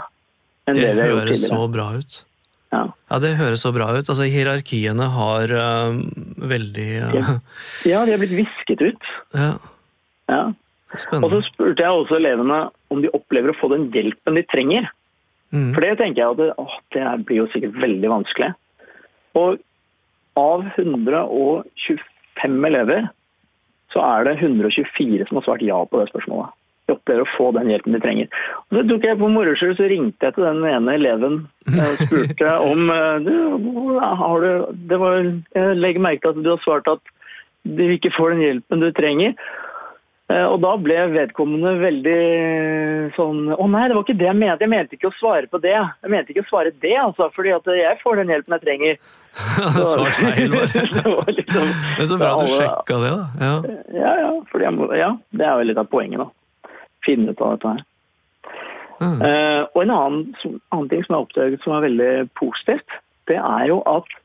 det, 0.68 0.94
det 0.96 1.08
høres 1.08 1.46
så 1.48 1.62
bra 1.72 1.88
ut. 1.96 2.22
Ja. 2.72 2.82
ja. 3.08 3.18
det 3.24 3.36
høres 3.40 3.64
så 3.64 3.72
bra 3.72 3.88
ut. 3.96 4.04
Altså, 4.04 4.28
hierarkiene 4.28 5.08
har 5.14 5.52
uh, 5.56 5.96
veldig 6.36 6.88
uh... 7.00 7.30
Ja, 7.88 8.04
de 8.04 8.12
har 8.12 8.20
blitt 8.20 8.36
visket 8.36 8.84
ut. 8.84 9.12
Ja. 9.32 9.54
ja. 10.28 10.42
Og 11.20 11.28
så 11.32 11.40
spurte 11.48 11.84
jeg 11.84 12.02
også 12.02 12.18
elevene 12.20 12.66
om 12.92 13.00
de 13.04 13.12
opplever 13.16 13.52
å 13.52 13.56
få 13.56 13.72
den 13.72 13.88
hjelpen 13.92 14.36
de 14.36 14.44
trenger. 14.52 14.88
Mm. 15.52 15.72
For 15.72 15.84
det 15.84 15.96
tenker 16.00 16.24
jeg 16.24 16.52
at 16.52 16.77
det, 16.98 17.26
blir 17.28 17.42
jo 17.42 17.48
sikkert 17.54 17.78
veldig 17.80 18.10
vanskelig. 18.12 18.52
Og 19.38 19.58
av 20.38 20.66
125 20.76 22.68
elever, 22.68 23.08
så 23.92 24.04
er 24.04 24.28
det 24.28 24.38
124 24.42 25.28
som 25.28 25.40
har 25.40 25.46
svart 25.46 25.64
ja 25.64 25.78
på 25.84 26.00
det 26.00 26.08
spørsmålet. 26.12 26.54
De 26.88 26.94
opplever 26.96 27.24
å 27.24 27.32
få 27.34 27.50
den 27.52 27.68
hjelpen 27.68 27.96
de 27.96 28.00
trenger. 28.00 28.28
Og 28.68 28.78
så 28.78 28.82
tok 28.88 29.04
jeg 29.04 29.20
på 29.20 29.28
moro 29.32 29.52
skyld 29.60 29.76
så 29.76 29.88
ringte 29.90 30.28
jeg 30.28 30.36
til 30.36 30.46
den 30.46 30.62
ene 30.64 30.94
eleven 30.96 31.38
og 31.68 31.98
spurte 32.00 32.54
om 32.70 32.92
eh, 32.94 33.26
du, 33.26 33.34
har 34.00 34.44
du, 34.44 34.50
det 34.88 35.00
var, 35.02 35.18
Jeg 35.20 35.80
legger 35.82 36.04
merke 36.04 36.24
til 36.24 36.36
at 36.36 36.44
du 36.46 36.52
har 36.54 36.62
svart 36.64 36.88
at 36.88 37.14
du 37.68 37.82
ikke 37.92 38.14
får 38.16 38.32
den 38.32 38.44
hjelpen 38.46 38.84
du 38.84 38.88
trenger. 38.96 39.34
Eh, 40.28 40.44
og 40.44 40.58
da 40.60 40.74
ble 40.76 40.96
vedkommende 41.14 41.70
veldig 41.80 42.16
sånn 43.16 43.46
Å 43.54 43.66
nei, 43.72 43.86
det 43.88 43.94
var 43.96 44.02
ikke 44.04 44.18
det 44.20 44.26
jeg 44.28 44.36
mente. 44.36 44.66
Jeg 44.66 44.72
mente 44.74 44.98
ikke 44.98 45.08
å 45.08 45.16
svare 45.16 45.48
på 45.48 45.60
det. 45.62 45.72
Jeg 45.72 46.12
mente 46.12 46.34
ikke 46.34 46.44
å 46.44 46.50
svare 46.50 46.72
det, 46.82 46.96
altså, 47.00 47.30
fordi 47.36 47.54
at 47.56 47.70
jeg 47.78 48.00
får 48.02 48.20
den 48.20 48.34
hjelpen 48.34 48.56
jeg 48.58 48.64
trenger. 48.66 48.98
Svart 49.92 50.18
feil, 50.18 50.52
bare. 50.52 51.32
liksom, 51.38 51.72
Men 51.96 52.10
så 52.10 52.20
bra 52.20 52.34
du 52.36 52.52
sjekka 52.52 53.00
det, 53.04 53.14
da. 53.14 53.24
Ja, 53.40 53.54
ja. 53.96 54.34
ja, 54.66 54.74
må, 54.74 54.90
ja, 54.98 55.14
det 55.32 55.48
er 55.48 55.62
jo 55.62 55.70
litt 55.70 55.80
av 55.80 55.88
poenget, 55.92 56.20
da. 56.20 56.76
Finne 57.06 57.32
ut 57.32 57.42
av 57.44 57.56
dette 57.56 57.74
her. 57.76 57.84
Mm. 58.98 59.18
Uh, 59.22 59.62
og 59.76 59.82
en 59.84 59.92
annen, 59.94 60.22
annen, 60.74 60.88
ting 60.90 61.04
som 61.04 61.12
jeg 61.12 61.16
har 61.16 61.24
oppdaget 61.24 61.62
som 61.62 61.76
er 61.76 61.84
veldig 61.86 62.12
positivt, 62.36 62.96
det 63.30 63.38
er 63.40 63.68
jo 63.70 63.82
at 63.88 64.16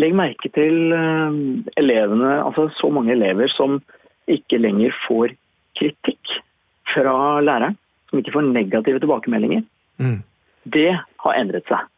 Legg 0.00 0.14
merke 0.16 0.48
til 0.56 0.94
uh, 0.96 1.34
elevene, 1.76 2.38
altså 2.40 2.70
så 2.78 2.88
mange 2.88 3.12
elever 3.12 3.52
som 3.52 3.82
ikke 4.30 4.60
lenger 4.60 4.94
får 5.06 5.34
kritikk 5.78 6.36
fra 6.94 7.40
læreren, 7.40 7.78
som 8.10 8.20
ikke 8.20 8.34
får 8.34 8.50
negative 8.52 9.00
tilbakemeldinger, 9.00 9.64
mm. 9.98 10.18
det 10.74 10.90
har 11.24 11.38
endret 11.38 11.68
seg. 11.70 11.88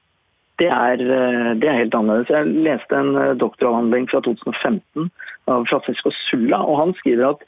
Det 0.62 0.68
er, 0.70 1.00
eh, 1.02 1.48
det 1.58 1.66
er, 1.66 1.80
helt 1.80 1.94
annerledes. 1.98 2.30
Jeg 2.30 2.52
leste 2.66 2.94
en 2.94 3.16
eh, 3.18 3.32
doktoravhandling 3.40 4.06
fra 4.12 4.20
2015 4.22 5.10
av 5.50 5.66
Francisco 5.66 6.12
Sulla, 6.28 6.60
og 6.62 6.78
han 6.78 6.94
skriver 7.00 7.32
at 7.32 7.42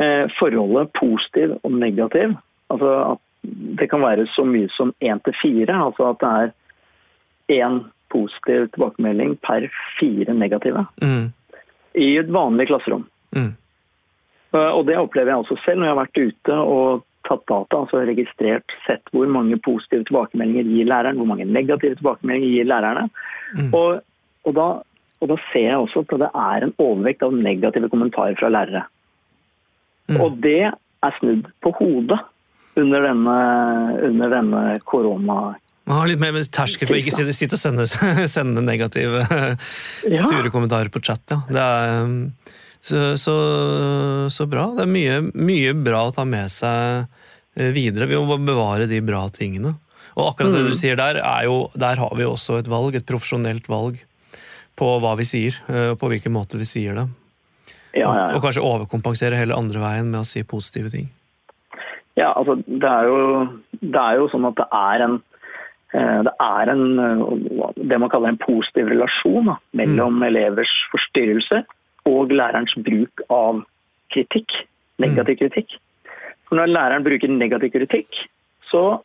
eh, 0.00 0.24
forholdet 0.38 0.94
positiv 0.96 1.58
og 1.60 1.76
negativ 1.76 2.38
altså 2.72 2.94
at 3.12 3.28
Det 3.42 3.88
kan 3.90 4.00
være 4.00 4.26
så 4.30 4.44
mye 4.46 4.68
som 4.70 4.92
én 5.02 5.18
til 5.26 5.34
fire. 5.42 5.74
Altså 5.74 6.12
at 6.12 6.20
det 6.22 6.28
er 6.30 7.64
én 7.66 7.80
positiv 8.12 8.68
tilbakemelding 8.70 9.34
per 9.42 9.66
fire 9.98 10.34
negative. 10.34 10.84
Mm. 11.02 11.32
I 11.94 12.18
et 12.20 12.30
vanlig 12.30 12.68
klasserom. 12.70 13.02
Mm. 13.34 13.56
Eh, 14.52 14.70
og 14.76 14.86
Det 14.86 14.98
opplever 15.00 15.32
jeg 15.32 15.42
også 15.44 15.58
selv 15.64 15.80
når 15.80 15.88
jeg 15.88 15.94
har 15.94 16.02
vært 16.02 16.22
ute 16.28 16.60
og 16.76 17.08
tatt 17.28 17.44
data, 17.46 17.82
altså 17.84 18.02
registrert, 18.08 18.74
sett 18.86 19.12
hvor 19.14 19.28
mange 19.30 19.58
positive 19.62 20.04
tilbakemeldinger 20.08 20.66
gir 20.66 20.88
læreren, 20.90 21.20
hvor 21.20 21.28
mange 21.30 21.46
negative 21.46 21.98
tilbakemeldinger 22.00 22.56
gir 22.56 22.66
lærerne. 22.66 23.06
Mm. 23.54 23.70
Og, 23.78 24.02
og, 24.42 24.56
da, 24.56 24.66
og, 25.20 25.30
da, 25.30 25.38
ser 25.52 25.68
jeg 25.68 25.78
også 25.78 26.02
at 26.02 26.16
det 26.24 26.30
er 26.44 26.66
en 26.66 26.74
overvekt 26.82 27.22
av 27.22 27.36
negative 27.36 27.90
kommentarer 27.92 28.34
fra 28.40 28.50
lærere. 28.50 28.84
Mm. 30.10 30.18
Og 30.18 30.40
det 30.42 30.72
er 30.72 31.18
snudd 31.20 31.46
på 31.62 31.72
hodet 31.78 32.18
under 32.80 33.06
denne, 33.06 33.36
under 34.10 34.32
denne 34.38 34.62
korona... 34.88 35.42
Man 35.86 35.98
har 35.98 36.10
litt 36.10 36.20
mer 36.22 36.36
terskel 36.54 36.86
for 36.86 36.94
å 36.94 37.00
ikke 37.00 37.32
sitte 37.34 37.56
og 37.56 37.60
sende, 37.60 37.86
sende 38.36 38.62
negative, 38.62 39.24
sure 40.26 40.50
kommentarer 40.54 40.90
på 40.94 41.02
chat. 41.06 41.22
Ja. 41.30 41.40
Det 41.46 41.64
er... 41.70 42.60
Så, 42.82 43.16
så, 43.16 43.34
så, 44.30 44.46
bra. 44.50 44.66
Det 44.74 44.82
er 44.82 44.90
mye, 44.90 45.18
mye, 45.38 45.72
bra 45.86 46.02
å 46.08 46.14
ta 46.14 46.24
med 46.26 46.50
seg 46.50 47.04
eh, 47.54 47.70
videre. 47.70 48.08
Vi 48.10 48.18
må 48.18 48.40
bevare 48.42 48.88
de 48.90 48.98
bra 49.06 49.22
tingene. 49.30 49.76
Og 50.16 50.32
akkurat 50.32 50.50
det 50.56 50.64
du 50.66 50.72
mm. 50.72 50.78
sier 50.80 50.98
der, 50.98 51.20
er 51.22 51.46
jo, 51.46 51.68
der 51.78 52.00
har 52.02 52.16
vi 52.18 52.26
også 52.26 52.58
et 52.58 52.70
valg, 52.70 52.96
et 52.98 53.06
profesjonelt 53.06 53.68
valg 53.70 54.00
på 54.76 54.88
hva 54.98 55.12
vi 55.20 55.26
sier, 55.28 55.56
eh, 55.70 55.92
på 55.94 56.10
hvilken 56.10 56.34
måte 56.34 56.58
vi 56.58 56.66
sier 56.66 56.98
det. 56.98 57.04
Ja, 57.92 58.02
ja, 58.02 58.08
ja. 58.08 58.24
Og, 58.32 58.40
og, 58.40 58.46
kanskje 58.48 58.64
overkompensere 58.66 59.38
hele 59.38 59.54
andre 59.54 59.82
veien 59.82 60.10
med 60.10 60.24
å 60.24 60.26
si 60.26 60.42
positive 60.42 60.90
ting. 60.90 61.06
Ja, 62.18 62.32
altså 62.32 62.56
det 62.66 62.88
er 62.88 63.06
jo, 63.06 63.20
det 63.78 64.00
er 64.00 64.18
jo 64.18 64.26
sånn 64.32 64.48
at 64.50 64.58
det 64.58 64.66
er 64.74 65.04
en 65.06 65.14
eh, 65.94 66.18
det 66.26 66.34
er 66.34 66.74
en, 66.74 66.82
det 67.78 68.00
man 68.02 68.10
kaller 68.10 68.34
en 68.34 68.42
positiv 68.42 68.90
relasjon 68.90 69.52
da, 69.52 69.56
mellom 69.78 70.18
mm. 70.18 70.26
elevers 70.32 70.74
forstyrrelser 70.90 71.62
og 72.08 72.32
lærerens 72.34 72.74
bruk 72.86 73.22
av 73.30 73.62
kritikk, 74.12 74.50
negativ 75.02 75.38
kritikk. 75.40 75.76
For 76.48 76.58
når 76.58 76.72
læreren 76.72 77.04
bruker 77.06 77.30
negativ 77.30 77.72
kritikk, 77.72 78.08
så 78.70 78.98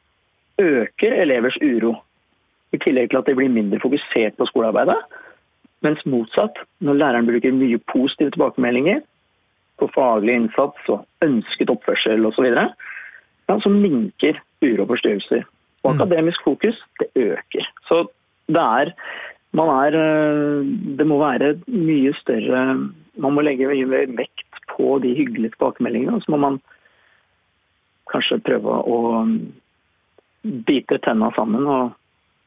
øker 0.59 1.21
elevers 1.21 1.57
uro. 1.61 1.95
I 2.73 2.77
tillegg 2.83 3.09
til 3.09 3.21
at 3.21 3.29
de 3.29 3.35
blir 3.37 3.53
mindre 3.53 3.79
fokusert 3.79 4.35
på 4.37 4.47
skolearbeidet. 4.49 4.97
Mens 5.85 6.01
motsatt, 6.05 6.57
når 6.81 6.99
læreren 6.99 7.29
bruker 7.29 7.53
mye 7.55 7.79
positive 7.91 8.33
tilbakemeldinger 8.33 9.03
på 9.77 9.89
faglig 9.93 10.33
innsats 10.35 10.89
og 10.89 11.05
ønsket 11.23 11.69
oppførsel 11.69 12.25
osv., 12.25 12.49
så, 12.49 12.65
ja, 13.47 13.59
så 13.63 13.69
minker 13.69 14.41
uro 14.65 14.83
og 14.83 14.91
forstyrrelser. 14.95 15.45
Og 15.85 15.93
mm. 15.93 16.01
akademisk 16.01 16.43
fokus, 16.43 16.81
det 16.99 17.07
øker. 17.15 17.69
Så 17.87 18.07
det 18.47 18.63
er 18.63 18.91
er 19.65 19.97
eh, 19.97 20.71
Det 20.99 21.07
må 21.07 21.17
være 21.21 21.55
mye 21.67 22.13
større 22.21 22.63
Man 23.17 23.33
må 23.33 23.41
legge 23.41 23.69
mye 23.69 23.85
mer 23.89 24.11
vekt 24.17 24.61
på 24.75 24.99
de 25.01 25.15
hyggelige 25.17 25.55
tilbakemeldingene. 25.55 26.17
Og 26.17 26.21
så 26.21 26.33
må 26.33 26.37
man 26.37 26.59
kanskje 28.11 28.37
prøve 28.45 28.75
å 28.85 28.99
bite 30.67 30.99
tenna 31.03 31.31
sammen 31.35 31.65
og 31.65 31.95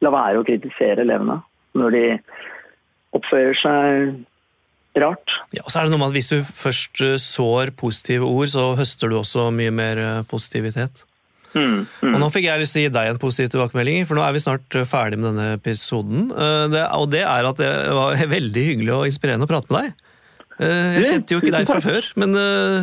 la 0.01 0.11
være 0.13 0.39
å 0.39 0.45
kritisere 0.47 1.03
elevene 1.03 1.41
når 1.77 1.95
de 1.95 2.05
oppfører 3.17 3.59
seg 3.59 5.01
rart. 5.03 5.35
Ja, 5.55 5.63
og 5.65 5.71
så 5.71 5.81
er 5.81 5.87
det 5.87 5.93
noe 5.93 6.01
med 6.01 6.11
at 6.11 6.17
Hvis 6.17 6.31
du 6.31 6.41
først 6.43 7.03
eh, 7.05 7.17
sår 7.19 7.75
positive 7.79 8.27
ord, 8.27 8.47
så 8.51 8.71
høster 8.79 9.11
du 9.11 9.19
også 9.19 9.49
mye 9.55 9.71
mer 9.71 10.01
eh, 10.01 10.23
positivitet. 10.27 11.05
Mm, 11.51 11.81
mm. 11.83 12.13
Og 12.15 12.19
nå 12.23 12.29
fikk 12.31 12.45
jeg 12.47 12.61
lyst 12.61 12.75
til 12.77 12.83
å 12.83 12.85
gi 12.85 12.93
deg 12.95 13.09
en 13.11 13.19
positiv 13.21 13.49
tilbakemelding, 13.55 14.05
for 14.07 14.15
nå 14.19 14.23
er 14.23 14.35
vi 14.35 14.43
snart 14.43 14.77
eh, 14.79 14.85
ferdig 14.87 15.19
med 15.19 15.31
denne 15.33 15.47
episoden. 15.57 16.29
Eh, 16.31 16.67
Det, 16.71 16.85
og 16.95 17.09
det 17.11 17.25
er 17.27 17.49
at 17.49 17.59
det 17.59 17.71
var 17.97 18.15
veldig 18.37 18.63
hyggelig 18.69 18.93
og 18.95 19.09
inspirerende 19.09 19.47
å 19.49 19.51
prate 19.51 19.73
med 19.73 19.83
deg. 19.89 20.07
Eh, 20.61 20.95
Jeg 20.99 21.09
kjente 21.09 21.35
jo 21.35 21.41
ikke 21.43 21.55
deg 21.57 21.67
fra 21.69 21.81
før, 21.83 22.07
men 22.21 22.37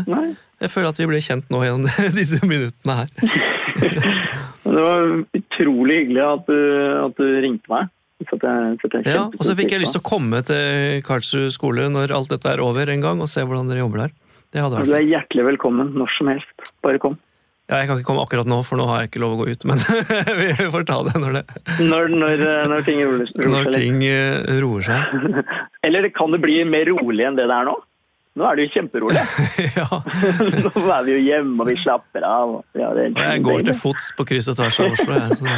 Nei. 0.08 0.24
jeg 0.64 0.72
føler 0.74 0.90
at 0.92 1.00
vi 1.00 1.08
ble 1.10 1.22
kjent 1.24 1.48
nå 1.52 1.62
gjennom 1.64 1.88
disse 2.20 2.40
minuttene 2.44 2.98
her. 3.02 3.14
Det 4.68 4.82
var 4.84 5.06
utrolig 5.38 5.94
hyggelig 6.02 6.24
at 6.26 6.50
du, 6.50 6.58
at 7.06 7.16
du 7.16 7.28
ringte 7.40 7.72
meg. 7.72 7.88
Så 8.28 8.34
jeg, 8.34 8.78
så 8.82 8.88
jeg 8.90 9.06
Ja, 9.06 9.22
og 9.30 9.44
så 9.46 9.54
fikk 9.56 9.70
jeg 9.72 9.80
lyst 9.84 9.94
til 9.94 10.02
å 10.02 10.08
komme 10.08 10.40
til 10.44 10.98
Karlsrud 11.06 11.54
skole 11.54 11.86
når 11.92 12.12
alt 12.16 12.32
dette 12.34 12.50
er 12.50 12.60
over 12.60 12.90
en 12.90 13.04
gang, 13.04 13.22
og 13.22 13.30
se 13.30 13.44
hvordan 13.46 13.70
dere 13.70 13.84
jobber 13.84 14.04
der. 14.04 14.16
Det 14.52 14.64
Du 14.64 14.94
er 14.96 15.04
hjertelig 15.04 15.44
velkommen 15.44 15.92
når 15.96 16.12
som 16.16 16.30
helst. 16.32 16.72
Bare 16.84 17.00
kom. 17.02 17.18
Ja, 17.68 17.82
jeg 17.82 17.88
kan 17.90 17.98
ikke 18.00 18.08
komme 18.08 18.22
akkurat 18.24 18.48
nå, 18.48 18.62
for 18.64 18.80
nå 18.80 18.86
har 18.88 19.02
jeg 19.02 19.10
ikke 19.10 19.20
lov 19.20 19.34
å 19.34 19.38
gå 19.42 19.46
ut, 19.52 19.64
men 19.68 19.80
vi 20.40 20.68
får 20.72 20.86
ta 20.88 21.02
det 21.04 21.18
når, 21.20 21.34
det, 21.36 21.42
Når, 21.84 22.08
når, 22.16 22.44
når 22.72 22.86
ting 22.86 23.02
roer 23.04 23.26
når 23.26 23.28
seg 23.34 23.68
litt. 23.68 23.76
ting 23.76 23.98
eh, 24.08 24.54
roer 24.64 24.86
seg. 24.86 25.42
Eller 25.86 26.08
kan 26.16 26.32
det 26.32 26.40
bli 26.44 26.62
mer 26.64 26.88
rolig 26.88 27.26
enn 27.28 27.36
det 27.36 27.44
det 27.50 27.58
er 27.58 27.68
nå? 27.68 27.74
Nå 28.38 28.46
er 28.46 28.54
det 28.56 28.64
jo 28.68 28.72
kjemperolig. 28.76 29.20
ja. 29.80 29.86
nå 29.98 30.70
er 30.94 31.02
vi 31.08 31.16
jo 31.16 31.20
hjemme 31.26 31.64
og 31.64 31.68
vi 31.72 31.74
slapper 31.82 32.24
av. 32.24 32.52
Ja, 32.78 32.92
det 32.94 33.08
er 33.10 33.32
jeg 33.34 33.42
går 33.48 33.64
til 33.66 33.76
fots 33.80 34.12
på 34.16 34.26
kryss 34.30 34.48
og 34.52 34.56
tvers 34.60 34.78
av 34.84 34.94
Oslo. 34.94 35.18
Jeg, 35.18 35.38
så 35.40 35.56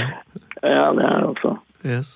Ja, 0.64 0.86
det 0.96 1.04
er 1.06 1.18
det 1.20 1.28
også. 1.30 1.52
yes. 1.84 2.12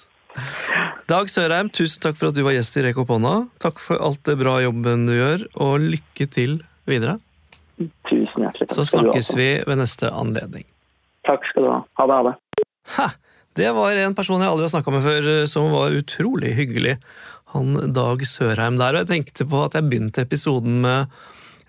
Dag 1.06 1.28
Sørheim, 1.30 1.68
tusen 1.70 2.00
takk 2.02 2.16
for 2.18 2.32
at 2.32 2.34
du 2.34 2.40
var 2.46 2.56
gjest 2.56 2.74
i 2.80 2.82
Rek 2.88 2.96
opp 2.98 3.12
hånda. 3.12 3.34
Takk 3.62 3.78
for 3.78 4.00
alt 4.02 4.24
det 4.26 4.34
bra 4.40 4.56
jobben 4.64 5.04
du 5.06 5.12
gjør, 5.14 5.44
og 5.62 5.84
lykke 5.84 6.26
til 6.32 6.56
videre. 6.90 7.18
Tusen 8.08 8.23
hjertelig 8.44 8.68
takk. 8.70 8.76
Så 8.78 8.86
snakkes 8.92 9.30
vi 9.38 9.48
ved 9.66 9.80
neste 9.80 10.10
anledning. 10.12 10.64
Takk 11.26 11.44
skal 11.50 11.64
du 11.66 11.70
ha. 11.72 11.78
Ha 12.00 12.06
det, 12.10 12.16
ha 12.20 12.30
det. 12.30 12.66
Ha! 12.98 13.10
Det 13.54 13.68
var 13.70 13.94
en 14.02 14.16
person 14.18 14.42
jeg 14.42 14.50
aldri 14.50 14.66
har 14.66 14.72
snakka 14.72 14.92
med 14.96 15.04
før, 15.04 15.28
eh, 15.38 15.46
som 15.50 15.70
var 15.72 15.94
utrolig 15.94 16.50
hyggelig. 16.58 16.96
Han 17.54 17.92
Dag 17.94 18.24
Sørheim 18.26 18.80
der. 18.80 18.96
Og 18.98 19.04
jeg 19.04 19.10
tenkte 19.12 19.46
på 19.46 19.60
at 19.64 19.76
jeg 19.78 19.86
begynte 19.86 20.24
episoden 20.26 20.80
med 20.82 21.06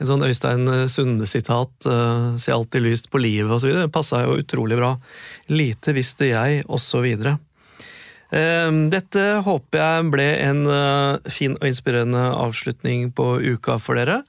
en 0.02 0.10
sånn 0.10 0.26
Øystein 0.26 0.66
Sunde-sitat. 0.92 1.86
eh, 1.88 2.38
Se 2.42 2.52
alltid 2.52 2.82
lyst 2.84 3.12
på 3.14 3.22
livet 3.22 3.54
osv. 3.54 3.70
Det 3.86 3.92
passa 3.94 4.24
jo 4.26 4.40
utrolig 4.42 4.80
bra. 4.82 4.96
Lite 5.54 5.94
visste 5.96 6.32
jeg, 6.34 6.66
osv. 6.68 7.06
Dette 8.92 9.24
håper 9.46 9.80
jeg 9.80 10.10
ble 10.12 10.26
en 10.44 10.66
eh, 10.68 11.30
fin 11.32 11.54
og 11.56 11.68
inspirerende 11.70 12.24
avslutning 12.34 13.12
på 13.16 13.38
uka 13.54 13.78
for 13.80 13.96
dere. 14.02 14.24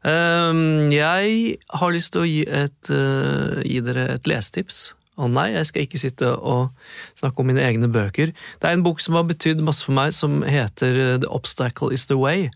Eh, 0.00 0.52
Jeg 0.94 1.58
har 1.68 1.92
lyst 1.92 2.14
til 2.14 2.22
å 2.22 2.28
gi, 2.28 2.40
et, 2.48 2.90
eh, 2.90 3.62
gi 3.64 3.80
dere 3.80 4.14
et 4.14 4.24
lesetips. 4.24 4.94
Å 5.18 5.28
nei, 5.28 5.52
jeg 5.52 5.66
skal 5.66 5.82
ikke 5.84 6.00
sitte 6.00 6.26
og 6.40 6.70
snakke 7.14 7.40
om 7.40 7.46
mine 7.46 7.60
egne 7.60 7.90
bøker. 7.92 8.32
Det 8.32 8.64
er 8.64 8.72
en 8.72 8.82
bok 8.82 9.00
som 9.00 9.14
har 9.14 9.24
betydd 9.24 9.60
masse 9.60 9.84
for 9.84 9.92
meg, 9.92 10.14
som 10.14 10.42
heter 10.42 10.98
eh, 10.98 11.18
The 11.18 11.28
Obstacle 11.28 11.92
Is 11.92 12.06
The 12.06 12.16
Way. 12.16 12.50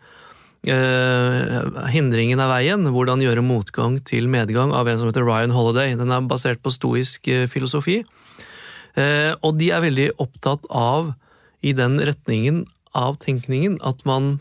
Eh, 0.65 1.61
hindringen 1.93 2.41
er 2.41 2.49
veien. 2.49 2.89
Hvordan 2.89 3.21
gjøre 3.21 3.45
motgang 3.45 4.03
til 4.03 4.29
medgang 4.29 4.73
av 4.73 4.89
en 4.89 4.99
som 4.99 5.11
heter 5.11 5.27
Ryan 5.27 5.53
Holiday. 5.53 5.95
Den 5.95 6.11
er 6.11 6.23
basert 6.23 6.63
på 6.63 6.73
stoisk 6.73 7.29
filosofi. 7.53 8.05
Og 8.95 9.59
de 9.59 9.71
er 9.75 9.83
veldig 9.83 10.13
opptatt 10.23 10.65
av, 10.71 11.17
i 11.61 11.73
den 11.73 11.99
retningen 11.99 12.65
av 12.95 13.19
tenkningen, 13.19 13.81
at 13.83 14.05
man 14.07 14.39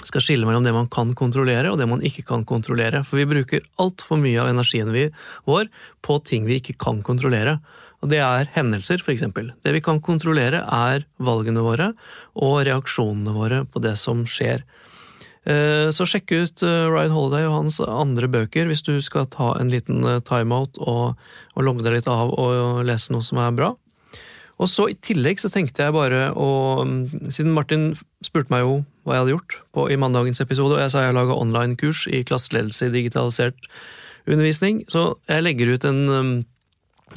skal 0.00 0.24
skille 0.24 0.48
mellom 0.48 0.64
det 0.64 0.72
man 0.74 0.88
kan 0.92 1.12
kontrollere 1.18 1.70
og 1.72 1.78
det 1.80 1.86
man 1.90 2.02
ikke 2.04 2.24
kan 2.26 2.46
kontrollere. 2.48 3.02
For 3.04 3.20
vi 3.20 3.28
bruker 3.28 3.64
altfor 3.82 4.20
mye 4.20 4.40
av 4.40 4.50
energien 4.52 4.92
vi, 4.94 5.08
vår 5.48 5.68
på 6.04 6.18
ting 6.26 6.48
vi 6.48 6.58
ikke 6.60 6.78
kan 6.80 7.02
kontrollere. 7.04 7.58
Og 8.02 8.10
det 8.10 8.18
er 8.24 8.48
hendelser, 8.56 9.02
eksempel. 9.12 9.52
Det 9.62 9.74
vi 9.76 9.82
kan 9.84 10.00
kontrollere, 10.02 10.64
er 10.66 11.04
valgene 11.22 11.62
våre 11.62 11.92
og 12.34 12.64
reaksjonene 12.66 13.34
våre 13.36 13.62
på 13.68 13.82
det 13.84 13.94
som 14.00 14.24
skjer. 14.26 14.64
Eh, 15.44 15.90
Så 15.90 16.06
sjekk 16.06 16.32
ut 16.32 16.62
eh, 16.66 16.88
Ryan 16.90 17.14
Holiday 17.14 17.46
og 17.46 17.56
hans 17.60 17.80
andre 17.82 18.28
bøker 18.30 18.66
hvis 18.70 18.84
du 18.86 18.96
skal 19.02 19.26
ta 19.30 19.52
en 19.58 19.70
liten 19.70 20.02
eh, 20.06 20.20
timeout 20.26 20.78
og, 20.82 21.18
og 21.54 21.66
logge 21.66 21.86
deg 21.86 21.98
litt 21.98 22.10
av 22.10 22.30
og 22.30 22.82
lese 22.86 23.14
noe 23.14 23.26
som 23.26 23.42
er 23.42 23.54
bra. 23.54 23.72
Og 24.62 24.70
så 24.70 24.86
I 24.92 24.98
tillegg 25.02 25.40
så 25.42 25.50
tenkte 25.52 25.82
jeg 25.86 25.94
bare 25.96 26.28
å 26.38 26.50
mm, 26.86 27.30
Siden 27.34 27.54
Martin 27.56 27.92
spurte 28.24 28.52
meg 28.54 28.62
jo 28.62 28.74
hva 29.02 29.16
jeg 29.16 29.22
hadde 29.24 29.34
gjort 29.34 29.56
på, 29.74 29.80
i 29.90 29.98
mandagens 29.98 30.38
episode, 30.44 30.76
og 30.76 30.82
jeg 30.84 30.92
sa 30.94 31.02
jeg 31.02 31.16
laga 31.16 31.34
online-kurs 31.34 32.04
i 32.14 32.22
klasseledelse 32.26 32.86
i 32.86 32.94
digitalisert 32.94 33.58
undervisning, 34.30 34.84
så 34.92 35.00
jeg 35.26 35.42
legger 35.42 35.72
ut 35.74 35.84
en 35.88 36.00
um, 36.06 36.30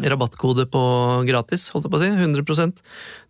rabattkode 0.02 0.66
på 0.74 0.82
gratis, 1.30 1.70
holdt 1.70 1.86
jeg 1.86 1.94
på 1.94 2.00
å 2.00 2.02
si, 2.02 2.10
100 2.10 2.74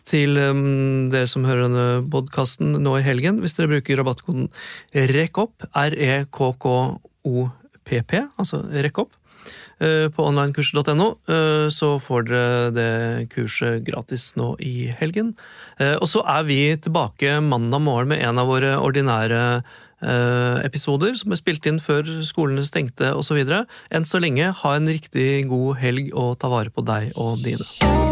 til 0.08 0.38
um, 0.39 1.10
dere 1.12 1.28
som 1.28 1.43
hører 1.43 1.67
denne 1.67 2.08
podkasten 2.13 2.67
nå 2.86 2.91
i 2.99 3.04
helgen, 3.04 3.41
hvis 3.43 3.56
dere 3.58 3.71
bruker 3.73 3.99
rabattkoden 3.99 4.47
REKOPP, 4.93 5.56
R-E-K-K-O-P-P, 5.84 6.41
altså 8.39 8.58
REKOP, 8.71 9.10
eh, 9.12 9.24
på 9.79 10.25
onlinekurs.no, 10.29 11.07
eh, 11.27 11.67
så 11.73 11.95
får 11.99 12.27
dere 12.29 12.69
det 12.75 13.29
kurset 13.33 13.83
gratis 13.88 14.31
nå 14.39 14.53
i 14.63 14.88
helgen. 14.99 15.33
Eh, 15.79 15.95
Og 15.99 16.07
så 16.07 16.23
er 16.23 16.43
vi 16.47 16.59
tilbake 16.77 17.41
mandag 17.43 17.81
morgen 17.81 18.13
med 18.13 18.23
en 18.23 18.39
av 18.39 18.47
våre 18.47 18.77
ordinære 18.79 19.41
eh, 20.01 20.57
episoder 20.65 21.15
som 21.19 21.31
er 21.31 21.41
spilt 21.41 21.65
inn 21.65 21.79
før 21.79 22.07
skolene 22.23 22.63
stengte 22.63 23.13
osv. 23.15 23.41
Enn 23.91 24.07
så 24.07 24.21
lenge, 24.23 24.53
ha 24.63 24.75
en 24.75 24.88
riktig 24.88 25.47
god 25.51 25.77
helg 25.83 26.11
og 26.13 26.38
ta 26.39 26.51
vare 26.51 26.71
på 26.71 26.85
deg 26.85 27.11
og 27.15 27.41
dine. 27.43 28.05